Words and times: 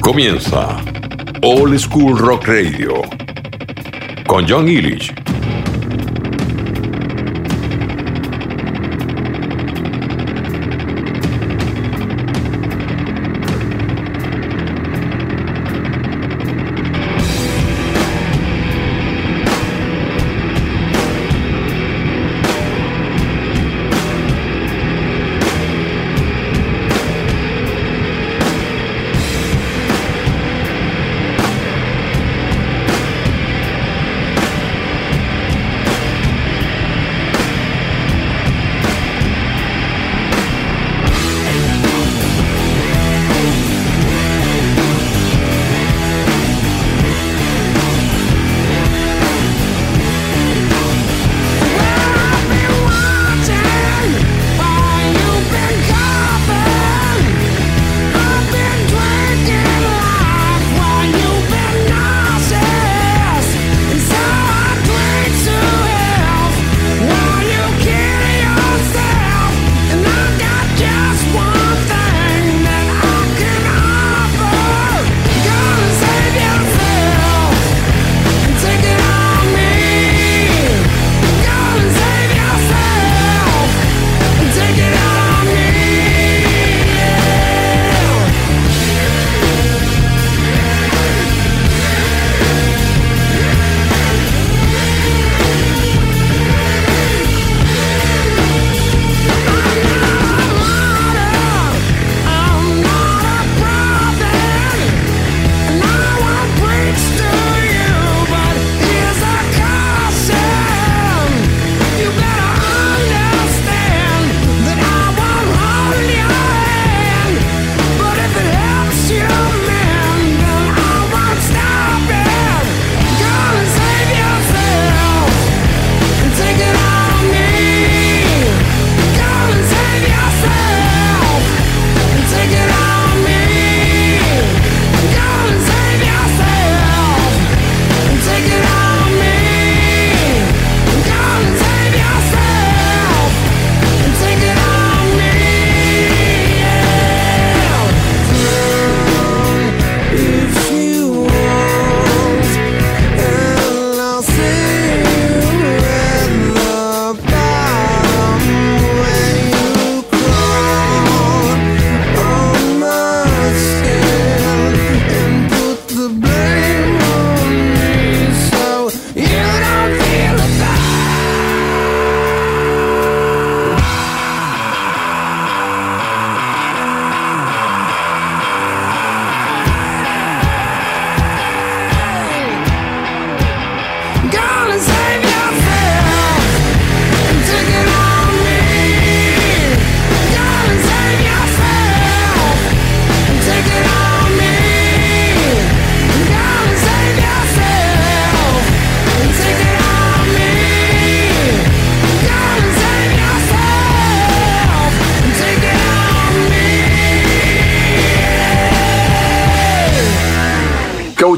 Comienza 0.00 0.82
Old 1.42 1.76
School 1.78 2.16
Rock 2.18 2.46
Radio 2.46 3.02
con 4.26 4.44
John 4.44 4.66
Illich 4.66 5.19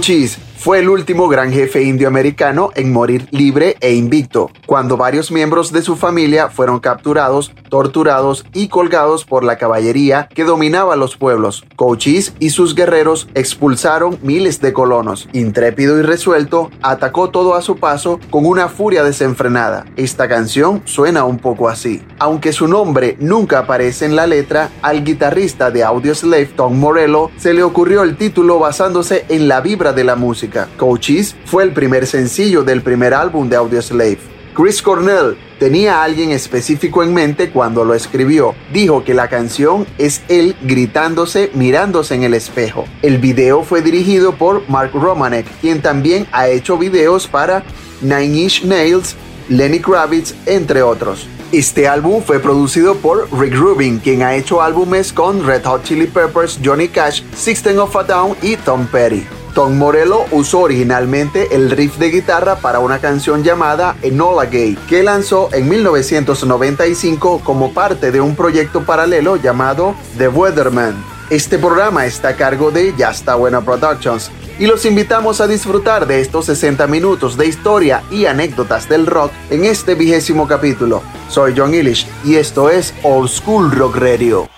Cheese 0.02 0.36
fue 0.56 0.80
el 0.80 0.88
último 0.88 1.28
gran 1.28 1.52
jefe 1.52 1.84
indioamericano 1.84 2.70
en 2.74 2.92
morir 2.92 3.28
libre 3.30 3.76
e 3.80 3.94
invicto, 3.94 4.50
cuando 4.66 4.96
varios 4.96 5.30
miembros 5.30 5.70
de 5.70 5.80
su 5.80 5.94
familia 5.94 6.48
fueron 6.48 6.80
capturados, 6.80 7.52
torturados 7.72 8.44
y 8.52 8.68
colgados 8.68 9.24
por 9.24 9.44
la 9.44 9.56
caballería 9.56 10.28
que 10.34 10.44
dominaba 10.44 10.94
los 10.94 11.16
pueblos. 11.16 11.64
Cochise 11.74 12.34
y 12.38 12.50
sus 12.50 12.74
guerreros 12.74 13.28
expulsaron 13.34 14.18
miles 14.20 14.60
de 14.60 14.74
colonos. 14.74 15.26
Intrépido 15.32 15.98
y 15.98 16.02
resuelto, 16.02 16.70
atacó 16.82 17.30
todo 17.30 17.54
a 17.54 17.62
su 17.62 17.76
paso 17.76 18.20
con 18.28 18.44
una 18.44 18.68
furia 18.68 19.02
desenfrenada. 19.02 19.86
Esta 19.96 20.28
canción 20.28 20.82
suena 20.84 21.24
un 21.24 21.38
poco 21.38 21.70
así. 21.70 22.02
Aunque 22.18 22.52
su 22.52 22.68
nombre 22.68 23.16
nunca 23.20 23.60
aparece 23.60 24.04
en 24.04 24.16
la 24.16 24.26
letra, 24.26 24.68
al 24.82 25.02
guitarrista 25.02 25.70
de 25.70 25.82
Audioslave 25.82 26.50
Tom 26.54 26.78
Morello 26.78 27.30
se 27.38 27.54
le 27.54 27.62
ocurrió 27.62 28.02
el 28.02 28.18
título 28.18 28.58
basándose 28.58 29.24
en 29.30 29.48
la 29.48 29.62
vibra 29.62 29.94
de 29.94 30.04
la 30.04 30.14
música. 30.14 30.68
Coaches 30.76 31.34
fue 31.46 31.62
el 31.62 31.72
primer 31.72 32.06
sencillo 32.06 32.64
del 32.64 32.82
primer 32.82 33.14
álbum 33.14 33.48
de 33.48 33.56
Audioslave. 33.56 34.31
Chris 34.54 34.82
Cornell 34.82 35.38
tenía 35.58 35.98
a 35.98 36.04
alguien 36.04 36.30
específico 36.30 37.02
en 37.02 37.14
mente 37.14 37.50
cuando 37.50 37.84
lo 37.84 37.94
escribió. 37.94 38.54
Dijo 38.72 39.02
que 39.02 39.14
la 39.14 39.28
canción 39.28 39.86
es 39.96 40.22
él 40.28 40.54
gritándose 40.62 41.50
mirándose 41.54 42.14
en 42.14 42.24
el 42.24 42.34
espejo. 42.34 42.84
El 43.00 43.18
video 43.18 43.62
fue 43.62 43.80
dirigido 43.80 44.32
por 44.32 44.68
Mark 44.68 44.90
Romanek, 44.92 45.46
quien 45.60 45.80
también 45.80 46.26
ha 46.32 46.48
hecho 46.48 46.76
videos 46.76 47.26
para 47.26 47.62
Nine 48.02 48.42
Inch 48.42 48.64
Nails, 48.64 49.16
Lenny 49.48 49.80
Kravitz, 49.80 50.34
entre 50.44 50.82
otros. 50.82 51.26
Este 51.50 51.88
álbum 51.88 52.22
fue 52.22 52.38
producido 52.38 52.96
por 52.96 53.28
Rick 53.32 53.54
Rubin, 53.54 54.00
quien 54.00 54.22
ha 54.22 54.34
hecho 54.34 54.60
álbumes 54.60 55.12
con 55.12 55.46
Red 55.46 55.64
Hot 55.64 55.84
Chili 55.84 56.06
Peppers, 56.06 56.58
Johnny 56.62 56.88
Cash, 56.88 57.22
System 57.34 57.78
of 57.78 57.96
a 57.96 58.02
Down 58.02 58.36
y 58.42 58.56
Tom 58.56 58.86
Petty. 58.86 59.26
Tom 59.54 59.76
Morello 59.76 60.24
usó 60.30 60.60
originalmente 60.60 61.54
el 61.54 61.70
riff 61.70 61.98
de 61.98 62.10
guitarra 62.10 62.56
para 62.56 62.78
una 62.78 63.00
canción 63.00 63.44
llamada 63.44 63.96
Enola 64.02 64.46
Gay, 64.46 64.78
que 64.88 65.02
lanzó 65.02 65.50
en 65.52 65.68
1995 65.68 67.42
como 67.44 67.74
parte 67.74 68.10
de 68.10 68.20
un 68.20 68.34
proyecto 68.34 68.84
paralelo 68.84 69.36
llamado 69.36 69.94
The 70.16 70.28
Weatherman. 70.28 70.94
Este 71.28 71.58
programa 71.58 72.06
está 72.06 72.28
a 72.28 72.36
cargo 72.36 72.70
de 72.70 72.94
Ya 72.96 73.10
está 73.10 73.34
buena 73.34 73.60
Productions 73.60 74.30
y 74.58 74.66
los 74.66 74.84
invitamos 74.84 75.40
a 75.40 75.46
disfrutar 75.46 76.06
de 76.06 76.20
estos 76.20 76.46
60 76.46 76.86
minutos 76.86 77.36
de 77.36 77.46
historia 77.46 78.02
y 78.10 78.26
anécdotas 78.26 78.88
del 78.88 79.06
rock 79.06 79.32
en 79.50 79.64
este 79.64 79.94
vigésimo 79.94 80.46
capítulo. 80.46 81.02
Soy 81.28 81.54
John 81.56 81.74
Illich 81.74 82.06
y 82.24 82.36
esto 82.36 82.70
es 82.70 82.94
Old 83.02 83.28
School 83.28 83.70
Rock 83.70 83.96
Radio. 83.96 84.48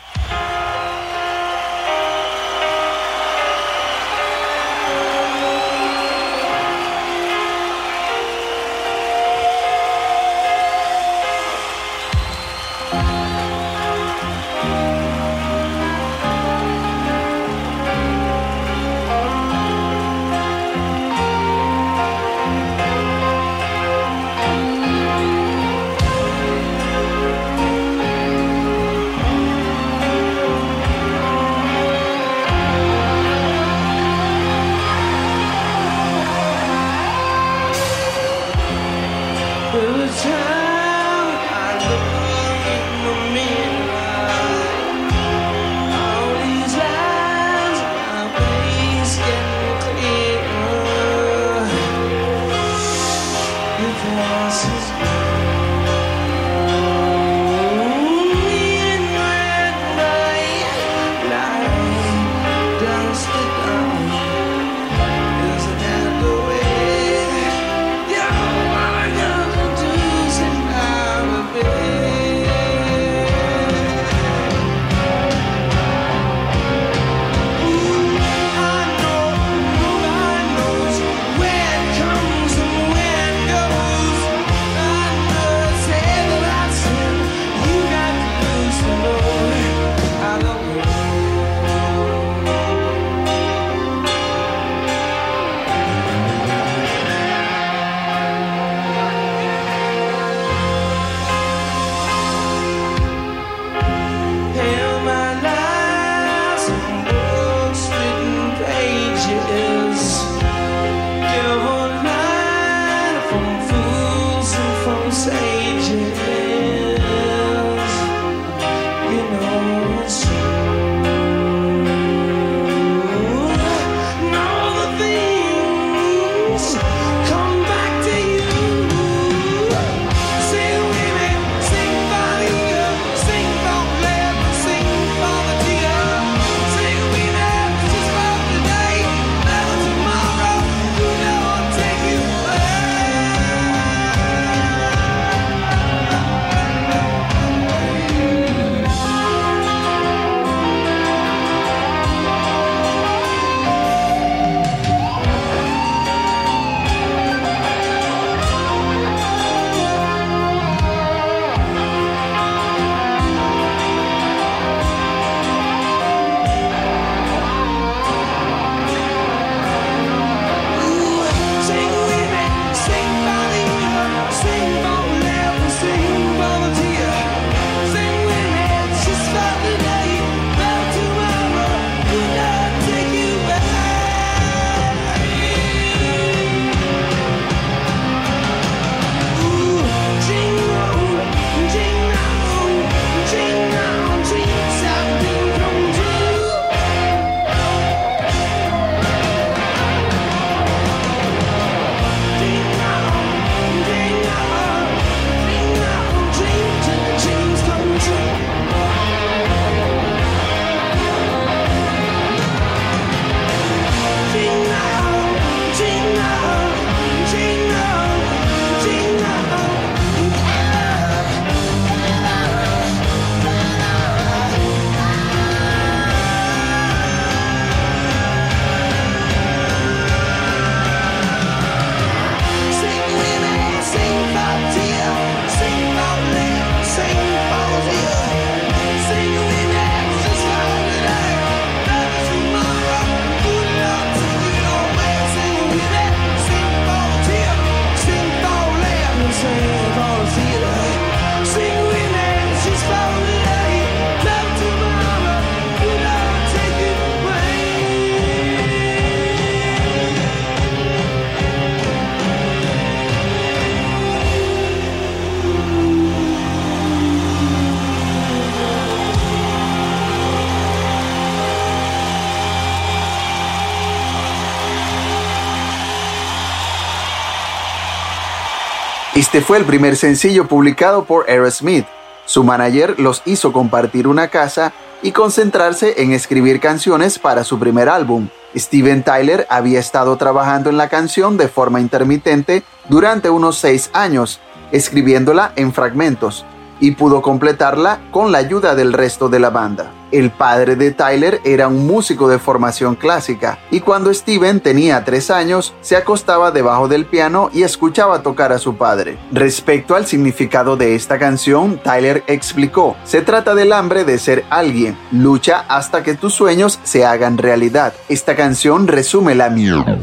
Este 279.34 279.44
fue 279.44 279.58
el 279.58 279.64
primer 279.64 279.96
sencillo 279.96 280.46
publicado 280.46 281.06
por 281.06 281.28
Aerosmith. 281.28 281.86
Su 282.24 282.44
manager 282.44 283.00
los 283.00 283.20
hizo 283.24 283.52
compartir 283.52 284.06
una 284.06 284.28
casa 284.28 284.72
y 285.02 285.10
concentrarse 285.10 286.00
en 286.00 286.12
escribir 286.12 286.60
canciones 286.60 287.18
para 287.18 287.42
su 287.42 287.58
primer 287.58 287.88
álbum. 287.88 288.28
Steven 288.56 289.02
Tyler 289.02 289.44
había 289.50 289.80
estado 289.80 290.16
trabajando 290.18 290.70
en 290.70 290.76
la 290.76 290.88
canción 290.88 291.36
de 291.36 291.48
forma 291.48 291.80
intermitente 291.80 292.62
durante 292.88 293.28
unos 293.28 293.58
seis 293.58 293.90
años, 293.92 294.38
escribiéndola 294.70 295.52
en 295.56 295.72
fragmentos 295.72 296.46
y 296.78 296.92
pudo 296.92 297.20
completarla 297.20 297.98
con 298.12 298.30
la 298.30 298.38
ayuda 298.38 298.76
del 298.76 298.92
resto 298.92 299.28
de 299.28 299.40
la 299.40 299.50
banda. 299.50 299.90
El 300.14 300.30
padre 300.30 300.76
de 300.76 300.92
Tyler 300.92 301.40
era 301.42 301.66
un 301.66 301.88
músico 301.88 302.28
de 302.28 302.38
formación 302.38 302.94
clásica 302.94 303.58
y 303.72 303.80
cuando 303.80 304.14
Steven 304.14 304.60
tenía 304.60 305.04
tres 305.04 305.28
años 305.28 305.74
se 305.80 305.96
acostaba 305.96 306.52
debajo 306.52 306.86
del 306.86 307.04
piano 307.04 307.50
y 307.52 307.64
escuchaba 307.64 308.22
tocar 308.22 308.52
a 308.52 308.60
su 308.60 308.76
padre. 308.76 309.18
Respecto 309.32 309.96
al 309.96 310.06
significado 310.06 310.76
de 310.76 310.94
esta 310.94 311.18
canción, 311.18 311.80
Tyler 311.82 312.22
explicó, 312.28 312.94
se 313.02 313.22
trata 313.22 313.56
del 313.56 313.72
hambre 313.72 314.04
de 314.04 314.20
ser 314.20 314.44
alguien, 314.50 314.96
lucha 315.10 315.64
hasta 315.66 316.04
que 316.04 316.14
tus 316.14 316.32
sueños 316.32 316.78
se 316.84 317.04
hagan 317.04 317.36
realidad. 317.36 317.92
Esta 318.08 318.36
canción 318.36 318.86
resume 318.86 319.34
la 319.34 319.50
mierda 319.50 319.98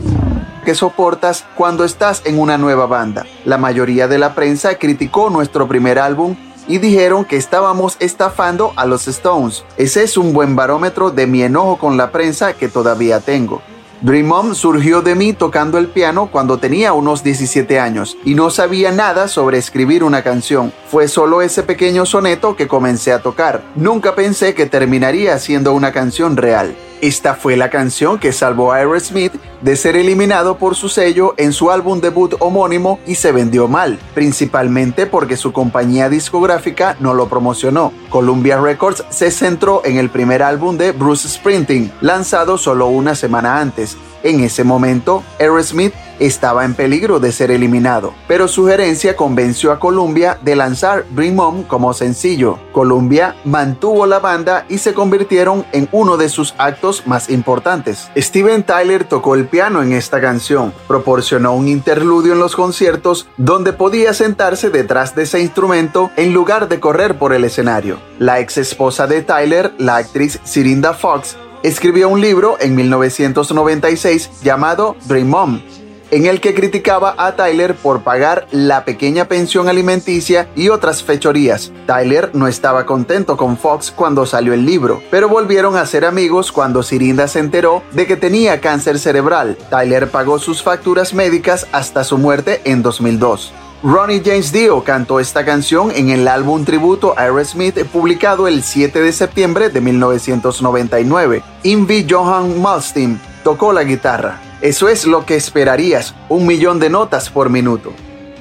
que 0.65 0.75
soportas 0.75 1.46
cuando 1.56 1.86
estás 1.86 2.22
en 2.25 2.38
una 2.38 2.58
nueva 2.58 2.86
banda. 2.86 3.25
La 3.46 3.58
mayoría 3.58 4.08
de 4.08 4.18
la 4.18 4.36
prensa 4.36 4.75
criticó 4.75 5.30
nuestro 5.30 5.68
primer 5.68 5.98
álbum 5.98 6.36
y 6.68 6.77
dijeron 6.77 7.25
que 7.25 7.38
estábamos 7.38 7.98
estafando 8.00 8.74
a 8.75 8.86
los 8.86 9.08
Stones. 9.08 9.63
Ese 9.77 10.03
es 10.03 10.18
un 10.18 10.34
buen 10.34 10.56
barómetro 10.56 11.12
de 11.12 11.27
mi 11.27 11.44
enojo 11.44 11.77
con 11.77 11.98
la 11.98 12.12
prensa 12.12 12.53
que 12.53 12.68
todavía 12.68 13.20
tengo. 13.20 13.62
Dream 14.01 14.32
On 14.32 14.56
surgió 14.56 15.03
de 15.03 15.13
mí 15.13 15.32
tocando 15.34 15.77
el 15.77 15.88
piano 15.88 16.30
cuando 16.32 16.58
tenía 16.58 16.94
unos 16.94 17.24
17 17.24 17.80
años 17.80 18.18
y 18.25 18.34
no 18.34 18.50
sabía 18.50 18.91
nada 18.91 19.27
sobre 19.27 19.60
escribir 19.60 20.03
una 20.03 20.24
canción. 20.24 20.74
Fue 20.89 21.08
solo 21.08 21.44
ese 21.44 21.62
pequeño 21.62 22.08
soneto 22.08 22.56
que 22.56 22.68
comencé 22.68 23.13
a 23.13 23.22
tocar. 23.22 23.62
Nunca 23.75 24.15
pensé 24.15 24.56
que 24.56 24.65
terminaría 24.65 25.38
siendo 25.38 25.74
una 25.74 25.91
canción 25.91 26.36
real. 26.36 26.75
Esta 27.01 27.34
fue 27.34 27.58
la 27.58 27.72
canción 27.72 28.20
que 28.20 28.31
salvó 28.31 28.72
a 28.72 28.75
Aerosmith 28.75 29.34
de 29.62 29.75
ser 29.75 29.96
eliminado 29.96 30.58
por 30.58 30.75
su 30.75 30.88
sello 30.88 31.34
en 31.38 31.51
su 31.51 31.72
álbum 31.72 32.00
debut 32.00 32.36
homónimo 32.39 33.00
y 33.08 33.15
se 33.15 33.31
vendió 33.31 33.67
mal, 33.67 33.98
principalmente 34.13 35.08
porque 35.08 35.36
su 35.36 35.51
compañía 35.51 36.10
discográfica 36.10 36.96
no 37.00 37.15
lo 37.15 37.27
promocionó. 37.27 37.91
Columbia 38.10 38.62
Records 38.62 39.03
se 39.10 39.31
centró 39.31 39.81
en 39.84 39.98
el 39.98 40.12
primer 40.12 40.43
álbum 40.43 40.77
de 40.77 40.91
Bruce 40.91 41.27
Sprinting, 41.27 41.91
lanzado 42.01 42.60
solo 42.60 42.88
una 42.88 43.15
semana 43.15 43.60
antes. 43.60 43.98
En 44.24 44.42
ese 44.42 44.63
momento, 44.63 45.24
Aerosmith 45.40 45.94
estaba 46.20 46.63
en 46.66 46.75
peligro 46.75 47.20
de 47.20 47.32
ser 47.32 47.50
eliminado, 47.50 48.13
pero 48.28 48.48
su 48.48 48.68
gerencia 48.68 49.16
convenció 49.16 49.72
a 49.72 49.80
Columbia 49.80 50.38
de 50.44 50.56
lanzar 50.56 51.06
Bring 51.10 51.36
Mom 51.36 51.63
como 51.63 51.94
sencillo. 51.94 52.60
Columbia 52.72 53.36
mantuvo 53.44 54.06
la 54.06 54.20
banda 54.20 54.66
y 54.70 54.78
se 54.78 54.94
convirtieron 54.94 55.66
en 55.72 55.90
uno 55.92 56.18
de 56.18 56.30
sus 56.30 56.54
actos 56.60 57.08
más 57.08 57.30
importantes. 57.30 58.12
Steven 58.16 58.63
Tyler 58.63 59.04
tocó 59.06 59.34
el 59.34 59.48
piano 59.48 59.82
en 59.82 59.94
esta 59.94 60.22
canción, 60.22 60.74
proporcionó 60.88 61.56
un 61.56 61.68
interludio 61.68 62.34
en 62.34 62.40
los 62.40 62.56
conciertos 62.56 63.28
donde 63.38 63.74
podía 63.74 64.13
sentarse 64.13 64.70
detrás 64.70 65.16
de 65.16 65.24
ese 65.24 65.40
instrumento 65.40 66.12
en 66.18 66.34
lugar 66.34 66.70
de 66.70 66.80
correr 66.80 67.18
por 67.18 67.34
el 67.34 67.44
escenario. 67.44 67.98
La 68.20 68.40
ex 68.40 68.60
esposa 68.60 69.08
de 69.08 69.24
Tyler, 69.24 69.74
la 69.80 69.96
actriz 69.96 70.40
Cirinda 70.46 70.94
Fox, 70.94 71.36
escribió 71.63 72.10
un 72.10 72.22
libro 72.22 72.58
en 72.60 72.75
1996 72.75 74.41
llamado 74.44 74.96
Dream 75.06 75.27
Mom, 75.27 75.62
en 76.12 76.25
el 76.25 76.41
que 76.41 76.53
criticaba 76.53 77.15
a 77.18 77.36
Tyler 77.36 77.75
por 77.75 78.03
pagar 78.03 78.48
la 78.51 78.84
pequeña 78.86 79.25
pensión 79.25 79.70
alimenticia 79.70 80.50
y 80.56 80.70
otras 80.70 81.03
fechorías. 81.03 81.72
Tyler 81.88 82.32
no 82.34 82.48
estaba 82.48 82.86
contento 82.86 83.38
con 83.38 83.58
Fox 83.58 83.91
cuando 83.91 84.25
salió 84.25 84.53
el 84.53 84.65
libro, 84.65 85.01
pero 85.10 85.30
volvieron 85.30 85.77
a 85.77 85.86
ser 85.86 86.06
amigos 86.06 86.51
cuando 86.51 86.84
Cirinda 86.84 87.27
se 87.27 87.39
enteró 87.39 87.82
de 87.94 88.06
que 88.06 88.18
tenía 88.18 88.60
cáncer 88.60 89.00
cerebral. 89.00 89.58
Tyler 89.70 90.10
pagó 90.10 90.38
sus 90.38 90.62
facturas 90.62 91.13
médicas 91.13 91.68
hasta 91.72 92.03
su 92.03 92.18
muerte 92.18 92.62
en 92.65 92.82
2002. 92.82 93.53
Ronnie 93.84 94.22
James 94.24 94.52
Dio 94.52 94.84
cantó 94.84 95.20
esta 95.20 95.44
canción 95.44 95.90
en 95.90 96.10
el 96.10 96.28
álbum 96.28 96.64
tributo 96.66 97.16
a 97.18 97.24
Aerosmith 97.24 97.84
publicado 97.86 98.48
el 98.48 98.62
7 98.62 99.02
de 99.02 99.12
septiembre 99.12 99.70
de 99.70 99.82
1999. 99.82 101.42
Invi 101.64 102.06
Johan 102.08 102.62
Malmsteen 102.62 103.20
tocó 103.44 103.74
la 103.74 103.84
guitarra. 103.84 104.40
Eso 104.62 104.88
es 104.88 105.08
lo 105.08 105.26
que 105.26 105.36
esperarías, 105.36 106.14
un 106.30 106.46
millón 106.46 106.80
de 106.80 106.92
notas 106.92 107.32
por 107.32 107.50
minuto. 107.50 107.92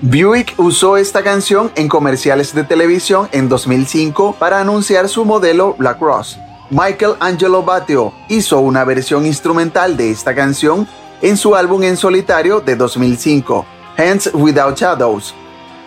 Buick 0.03 0.53
usó 0.59 0.99
esta 0.99 1.23
canción 1.23 1.73
en 1.75 1.89
comerciales 1.89 2.55
de 2.55 2.65
televisión 2.65 3.27
en 3.33 3.49
2005 3.49 4.37
para 4.39 4.61
anunciar 4.61 5.09
su 5.09 5.25
modelo 5.25 5.75
Black 5.79 6.03
Ross. 6.03 6.39
Michael 6.69 7.15
Angelo 7.19 7.63
Batio 7.63 8.13
hizo 8.29 8.61
una 8.61 8.85
versión 8.85 9.25
instrumental 9.25 9.97
de 9.97 10.11
esta 10.11 10.35
canción 10.35 10.87
en 11.23 11.39
su 11.39 11.57
álbum 11.57 11.83
en 11.83 11.97
solitario 11.97 12.61
de 12.61 12.77
2005, 12.77 13.65
Hands 14.01 14.31
Without 14.33 14.79
Shadows, 14.79 15.35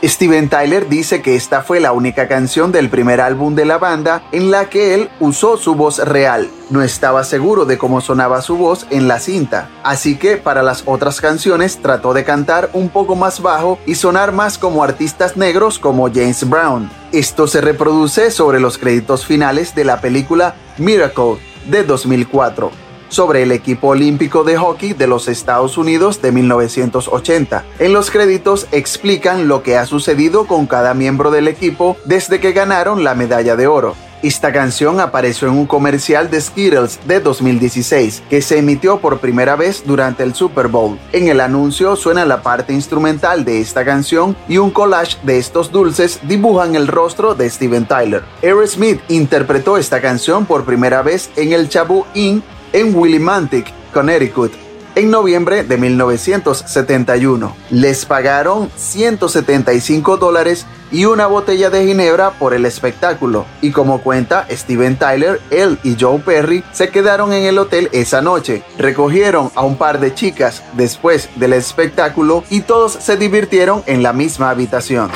Steven 0.03 0.47
Tyler 0.47 0.87
dice 0.87 1.23
que 1.23 1.35
esta 1.35 1.63
fue 1.63 1.79
la 1.79 1.93
única 1.93 2.27
canción 2.27 2.71
del 2.71 2.89
primer 2.89 3.19
álbum 3.19 3.55
de 3.55 3.65
la 3.65 3.79
banda 3.79 4.21
en 4.31 4.51
la 4.51 4.69
que 4.69 4.93
él 4.93 5.09
usó 5.19 5.57
su 5.57 5.73
voz 5.73 5.97
real. 5.97 6.47
No 6.69 6.83
estaba 6.83 7.23
seguro 7.23 7.65
de 7.65 7.79
cómo 7.79 8.01
sonaba 8.01 8.43
su 8.43 8.55
voz 8.55 8.85
en 8.91 9.07
la 9.07 9.19
cinta, 9.19 9.69
así 9.83 10.15
que 10.15 10.37
para 10.37 10.61
las 10.61 10.83
otras 10.85 11.21
canciones 11.21 11.81
trató 11.81 12.13
de 12.13 12.23
cantar 12.23 12.69
un 12.73 12.89
poco 12.89 13.15
más 13.15 13.41
bajo 13.41 13.79
y 13.87 13.95
sonar 13.95 14.31
más 14.31 14.59
como 14.59 14.83
artistas 14.83 15.35
negros 15.35 15.79
como 15.79 16.07
James 16.13 16.47
Brown. 16.47 16.91
Esto 17.13 17.47
se 17.47 17.61
reproduce 17.61 18.29
sobre 18.29 18.59
los 18.59 18.77
créditos 18.77 19.25
finales 19.25 19.73
de 19.73 19.85
la 19.85 20.01
película 20.01 20.53
Miracle 20.77 21.37
de 21.67 21.83
2004 21.83 22.92
sobre 23.13 23.43
el 23.43 23.51
equipo 23.51 23.89
olímpico 23.89 24.43
de 24.43 24.57
hockey 24.57 24.93
de 24.93 25.07
los 25.07 25.27
Estados 25.27 25.77
Unidos 25.77 26.21
de 26.21 26.31
1980. 26.31 27.63
En 27.79 27.93
los 27.93 28.11
créditos 28.11 28.67
explican 28.71 29.47
lo 29.47 29.63
que 29.63 29.77
ha 29.77 29.85
sucedido 29.85 30.47
con 30.47 30.65
cada 30.65 30.93
miembro 30.93 31.31
del 31.31 31.47
equipo 31.47 31.95
desde 32.05 32.39
que 32.39 32.51
ganaron 32.51 33.03
la 33.03 33.13
medalla 33.15 33.55
de 33.55 33.67
oro. 33.67 33.95
Esta 34.23 34.53
canción 34.53 35.01
apareció 35.01 35.49
en 35.49 35.55
un 35.55 35.65
comercial 35.65 36.31
de 36.31 36.39
Skittles 36.39 36.97
de 37.05 37.19
2016 37.19 38.23
que 38.29 38.41
se 38.41 38.57
emitió 38.57 38.99
por 38.99 39.19
primera 39.19 39.57
vez 39.57 39.83
durante 39.85 40.23
el 40.23 40.33
Super 40.33 40.69
Bowl. 40.69 40.97
En 41.11 41.27
el 41.27 41.41
anuncio 41.41 41.97
suena 41.97 42.23
la 42.23 42.41
parte 42.41 42.71
instrumental 42.71 43.43
de 43.43 43.59
esta 43.59 43.83
canción 43.83 44.37
y 44.47 44.59
un 44.59 44.71
collage 44.71 45.17
de 45.23 45.39
estos 45.39 45.73
dulces 45.73 46.21
dibujan 46.23 46.75
el 46.75 46.87
rostro 46.87 47.35
de 47.35 47.49
Steven 47.49 47.85
Tyler. 47.85 48.23
Aerosmith 48.41 49.01
interpretó 49.09 49.77
esta 49.77 49.99
canción 49.99 50.45
por 50.45 50.63
primera 50.63 51.01
vez 51.01 51.29
en 51.35 51.51
el 51.51 51.67
Chabú 51.67 52.05
Inn 52.13 52.41
en 52.73 52.93
Willimantic, 52.95 53.71
Connecticut, 53.93 54.51
en 54.95 55.09
noviembre 55.09 55.63
de 55.63 55.77
1971. 55.77 57.55
Les 57.69 58.05
pagaron 58.05 58.69
175 58.75 60.17
dólares 60.17 60.65
y 60.91 61.05
una 61.05 61.25
botella 61.25 61.69
de 61.69 61.85
ginebra 61.85 62.31
por 62.31 62.53
el 62.53 62.65
espectáculo. 62.65 63.45
Y 63.61 63.71
como 63.71 64.01
cuenta 64.01 64.45
Steven 64.49 64.97
Tyler, 64.97 65.41
él 65.49 65.79
y 65.83 65.95
Joe 65.99 66.19
Perry 66.19 66.63
se 66.71 66.89
quedaron 66.89 67.33
en 67.33 67.45
el 67.45 67.57
hotel 67.57 67.89
esa 67.91 68.21
noche. 68.21 68.63
Recogieron 68.77 69.51
a 69.55 69.63
un 69.63 69.77
par 69.77 69.99
de 69.99 70.13
chicas 70.13 70.63
después 70.73 71.29
del 71.35 71.53
espectáculo 71.53 72.43
y 72.49 72.61
todos 72.61 72.93
se 72.93 73.17
divirtieron 73.17 73.83
en 73.87 74.03
la 74.03 74.13
misma 74.13 74.51
habitación. 74.51 75.09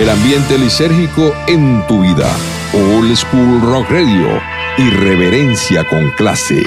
El 0.00 0.08
ambiente 0.08 0.56
lisérgico 0.56 1.34
en 1.46 1.86
tu 1.86 2.00
vida. 2.00 2.34
Old 2.72 3.14
School 3.14 3.60
Rock 3.60 3.90
Radio. 3.90 4.40
Irreverencia 4.78 5.84
con 5.84 6.10
clase. 6.12 6.62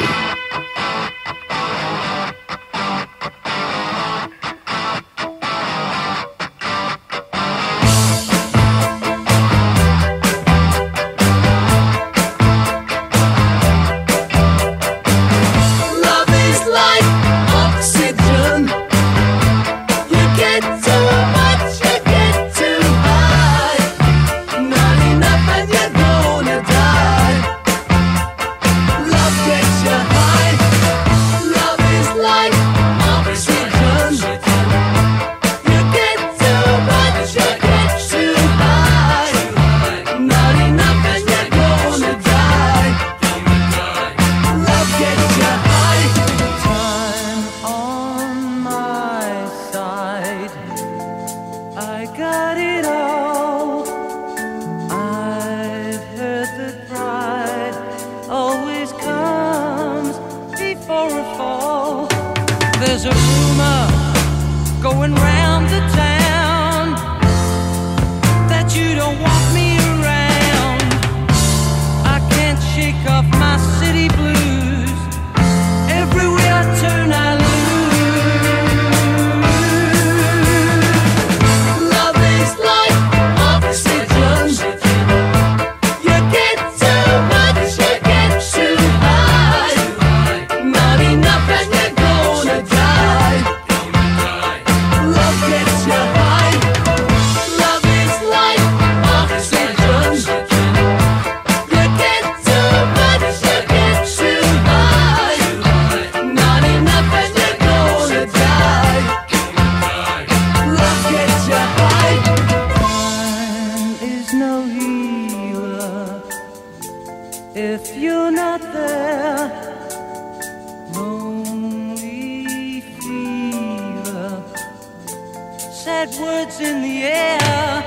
words 126.34 126.60
in 126.60 126.82
the 126.82 127.04
air. 127.04 127.84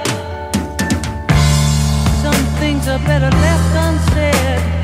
Some 2.23 2.43
things 2.61 2.87
are 2.89 2.99
better 3.01 3.31
left 3.45 3.73
unsaid. 3.87 4.76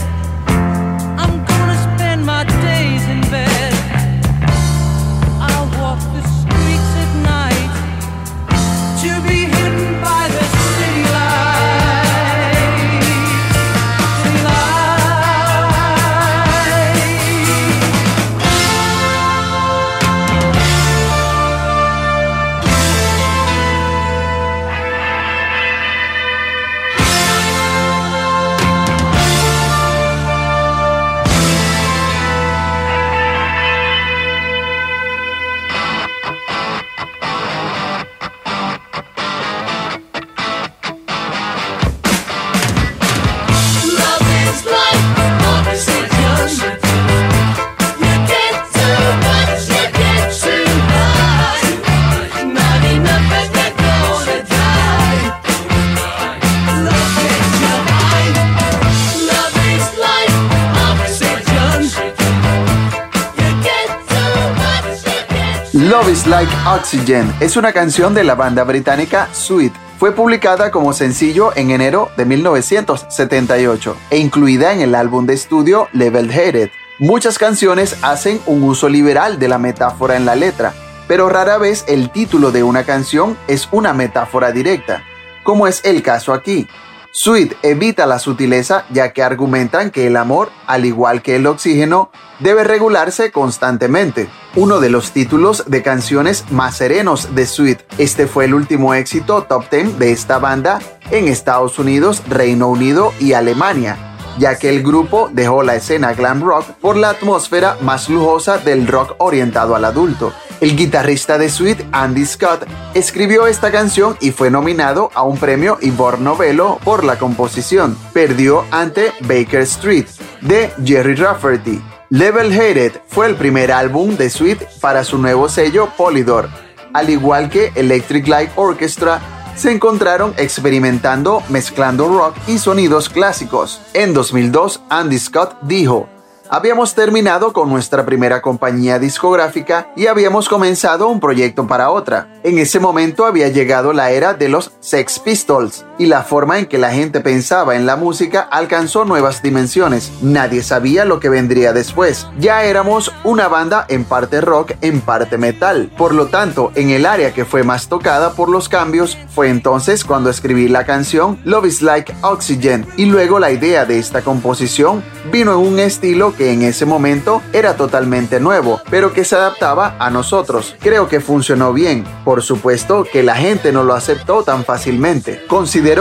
Like 66.03 66.53
Oxygen 66.67 67.33
es 67.39 67.57
una 67.57 67.73
canción 67.73 68.13
de 68.13 68.25
la 68.25 68.35
banda 68.35 68.65
británica 68.65 69.29
Sweet. 69.33 69.73
Fue 70.01 70.11
publicada 70.11 70.73
como 70.73 70.93
sencillo 70.93 71.53
en 71.55 71.71
enero 71.71 72.11
de 72.17 72.25
1978 72.25 73.97
e 74.11 74.19
incluida 74.19 74.73
en 74.73 74.81
el 74.81 74.97
álbum 74.97 75.27
de 75.27 75.35
estudio 75.35 75.89
Level 75.93 76.29
Headed. 76.29 76.71
Muchas 76.99 77.39
canciones 77.39 77.97
hacen 78.03 78.41
un 78.47 78.65
uso 78.65 78.89
liberal 78.89 79.39
de 79.39 79.47
la 79.47 79.59
metáfora 79.59 80.17
en 80.17 80.27
la 80.27 80.35
letra, 80.35 80.75
pero 81.07 81.29
rara 81.29 81.57
vez 81.57 81.85
el 81.87 82.11
título 82.11 82.51
de 82.51 82.65
una 82.65 82.83
canción 82.83 83.39
es 83.47 83.69
una 83.71 83.93
metáfora 83.93 84.51
directa, 84.51 85.05
como 85.45 85.69
es 85.69 85.85
el 85.85 86.03
caso 86.03 86.33
aquí. 86.33 86.67
Sweet 87.15 87.57
evita 87.63 88.07
la 88.07 88.19
sutileza 88.19 88.87
ya 88.91 89.13
que 89.13 89.23
argumentan 89.23 89.91
que 89.91 90.07
el 90.07 90.17
amor, 90.17 90.49
al 90.67 90.87
igual 90.87 91.21
que 91.21 91.37
el 91.37 91.47
oxígeno, 91.47 92.11
debe 92.41 92.65
regularse 92.65 93.31
constantemente. 93.31 94.31
Uno 94.57 94.81
de 94.81 94.89
los 94.89 95.13
títulos 95.13 95.65
de 95.67 95.83
canciones 95.83 96.51
más 96.51 96.79
serenos 96.79 97.35
de 97.35 97.47
Sweet. 97.47 97.81
Este 97.99 98.27
fue 98.27 98.47
el 98.47 98.55
último 98.55 98.95
éxito 98.95 99.43
top 99.43 99.69
10 99.71 99.99
de 99.99 100.11
esta 100.11 100.39
banda 100.39 100.81
en 101.11 101.29
Estados 101.29 101.79
Unidos, 101.79 102.23
Reino 102.31 102.69
Unido 102.69 103.13
y 103.21 103.35
Alemania, 103.35 104.12
ya 104.39 104.59
que 104.59 104.69
el 104.69 104.83
grupo 104.83 105.29
dejó 105.33 105.63
la 105.63 105.75
escena 105.75 106.13
glam 106.15 106.43
rock 106.43 106.67
por 106.81 106.97
la 106.97 107.11
atmósfera 107.11 107.77
más 107.81 108.09
lujosa 108.09 108.59
del 108.59 108.87
rock 108.87 109.15
orientado 109.19 109.75
al 109.75 109.85
adulto. 109.85 110.33
El 110.61 110.77
guitarrista 110.77 111.39
de 111.39 111.49
Sweet, 111.49 111.87
Andy 111.93 112.25
Scott, 112.25 112.67
escribió 112.95 113.47
esta 113.47 113.73
canción 113.73 114.17
y 114.21 114.31
fue 114.31 114.51
nominado 114.51 115.11
a 115.15 115.23
un 115.23 115.37
premio 115.37 115.79
Ivor 115.81 116.21
Novello 116.21 116.79
por 116.85 117.05
la 117.05 117.19
composición. 117.19 117.99
Perdió 118.13 118.65
ante 118.71 119.13
Baker 119.23 119.63
Street, 119.63 120.07
de 120.41 120.71
Jerry 120.85 121.15
Rafferty. 121.15 121.83
Level 122.11 122.53
Headed 122.53 122.93
fue 123.09 123.27
el 123.27 123.37
primer 123.37 123.73
álbum 123.73 124.17
de 124.17 124.29
Sweet 124.29 124.81
para 124.81 125.03
su 125.03 125.19
nuevo 125.19 125.49
sello 125.49 125.89
Polydor. 125.97 126.49
Al 126.93 127.09
igual 127.09 127.49
que 127.49 127.73
Electric 127.75 128.29
Light 128.29 128.51
Orchestra, 128.55 129.21
se 129.57 129.71
encontraron 129.71 130.35
experimentando 130.37 131.43
mezclando 131.49 132.09
rock 132.09 132.37
y 132.47 132.59
sonidos 132.59 133.09
clásicos. 133.09 133.81
En 133.95 134.15
2002, 134.15 134.83
Andy 134.89 135.19
Scott 135.19 135.57
dijo, 135.63 136.09
Habíamos 136.55 136.95
terminado 136.95 137.55
con 137.55 137.71
nuestra 137.71 138.05
primera 138.05 138.43
compañía 138.43 138.99
discográfica 138.99 139.91
y 139.97 140.07
habíamos 140.07 140.51
comenzado 140.51 141.09
un 141.09 141.19
proyecto 141.19 141.67
para 141.67 141.91
otra. 141.91 142.29
En 142.43 142.59
ese 142.59 142.79
momento 142.79 143.25
había 143.25 143.49
llegado 143.49 143.95
la 143.95 144.11
era 144.11 144.35
de 144.35 144.51
los 144.51 144.73
Sex 144.81 145.19
Pistols 145.19 145.87
y 146.03 146.07
la 146.07 146.25
forma 146.25 146.59
en 146.59 146.67
que 146.67 146.79
la 146.79 146.91
gente 146.91 147.21
pensaba 147.21 147.77
en 147.77 147.87
la 147.87 147.95
música 147.95 148.41
alcanzó 148.41 149.05
nuevas 149.05 149.41
dimensiones. 149.41 150.11
Nadie 150.21 150.65
sabía 150.65 151.05
lo 151.05 151.21
que 151.21 151.29
vendría 151.29 151.73
después. 151.73 152.27
Ya 152.41 152.65
éramos 152.65 153.13
una 153.23 153.47
banda 153.47 153.87
en 153.89 154.03
parte 154.03 154.41
rock, 154.41 154.73
en 154.81 155.01
parte 155.01 155.39
metal. 155.39 155.93
Por 155.97 156.13
lo 156.13 156.27
tanto, 156.27 156.73
en 156.75 156.91
el 156.91 157.07
área 157.07 157.33
que 157.33 157.45
fue 157.45 157.63
más 157.63 157.87
tocada 157.87 158.33
por 158.33 158.49
los 158.49 158.69
cambios 158.69 159.17
fue 159.33 159.49
entonces 159.49 160.05
cuando 160.05 160.29
escribí 160.29 160.67
la 160.67 160.85
canción 160.85 161.39
Love 161.45 161.67
is 161.67 161.83
Like 161.83 162.13
Oxygen 162.23 162.85
y 162.97 163.05
luego 163.05 163.39
la 163.39 163.53
idea 163.53 163.85
de 163.85 164.01
esta 164.01 164.23
composición 164.23 165.05
vino 165.31 165.53
en 165.53 165.59
un 165.59 165.79
estilo 165.79 166.35
que 166.35 166.53
en 166.53 166.63
ese 166.63 166.85
momento 166.85 167.43
era 167.53 167.77
totalmente 167.77 168.41
nuevo, 168.41 168.81
pero 168.91 169.13
que 169.13 169.25
se 169.25 169.37
adaptaba 169.37 169.95
a 170.01 170.11
nosotros. 170.11 170.75
Creo 170.81 171.07
que 171.07 171.21
funcionó 171.21 171.73
bien. 171.73 172.05
Por 172.25 172.43
supuesto 172.43 173.05
que 173.05 173.23
la 173.23 173.37
gente 173.37 173.71
no 173.71 173.85
lo 173.85 173.95
aceptó 173.95 174.43
tan 174.43 174.65
fácilmente. 174.65 175.45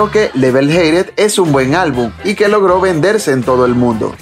Que 0.09 0.31
Level 0.33 0.71
Hated 0.71 1.11
es 1.17 1.37
un 1.37 1.51
buen 1.51 1.75
álbum 1.75 2.11
y 2.23 2.35
que 2.35 2.47
logró 2.47 2.79
venderse 2.79 3.33
en 3.33 3.43
todo 3.43 3.65
el 3.65 3.75
mundo. 3.75 4.15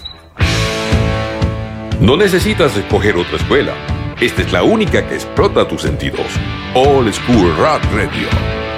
No 2.01 2.17
necesitas 2.17 2.75
escoger 2.75 3.15
otra 3.15 3.36
escuela. 3.36 3.73
Esta 4.19 4.41
es 4.41 4.51
la 4.51 4.63
única 4.63 5.08
que 5.08 5.15
explota 5.15 5.67
tus 5.67 5.84
sentidos. 5.84 6.25
All 6.73 7.13
School 7.13 7.55
Rock 7.58 7.84
Radio. 7.93 8.68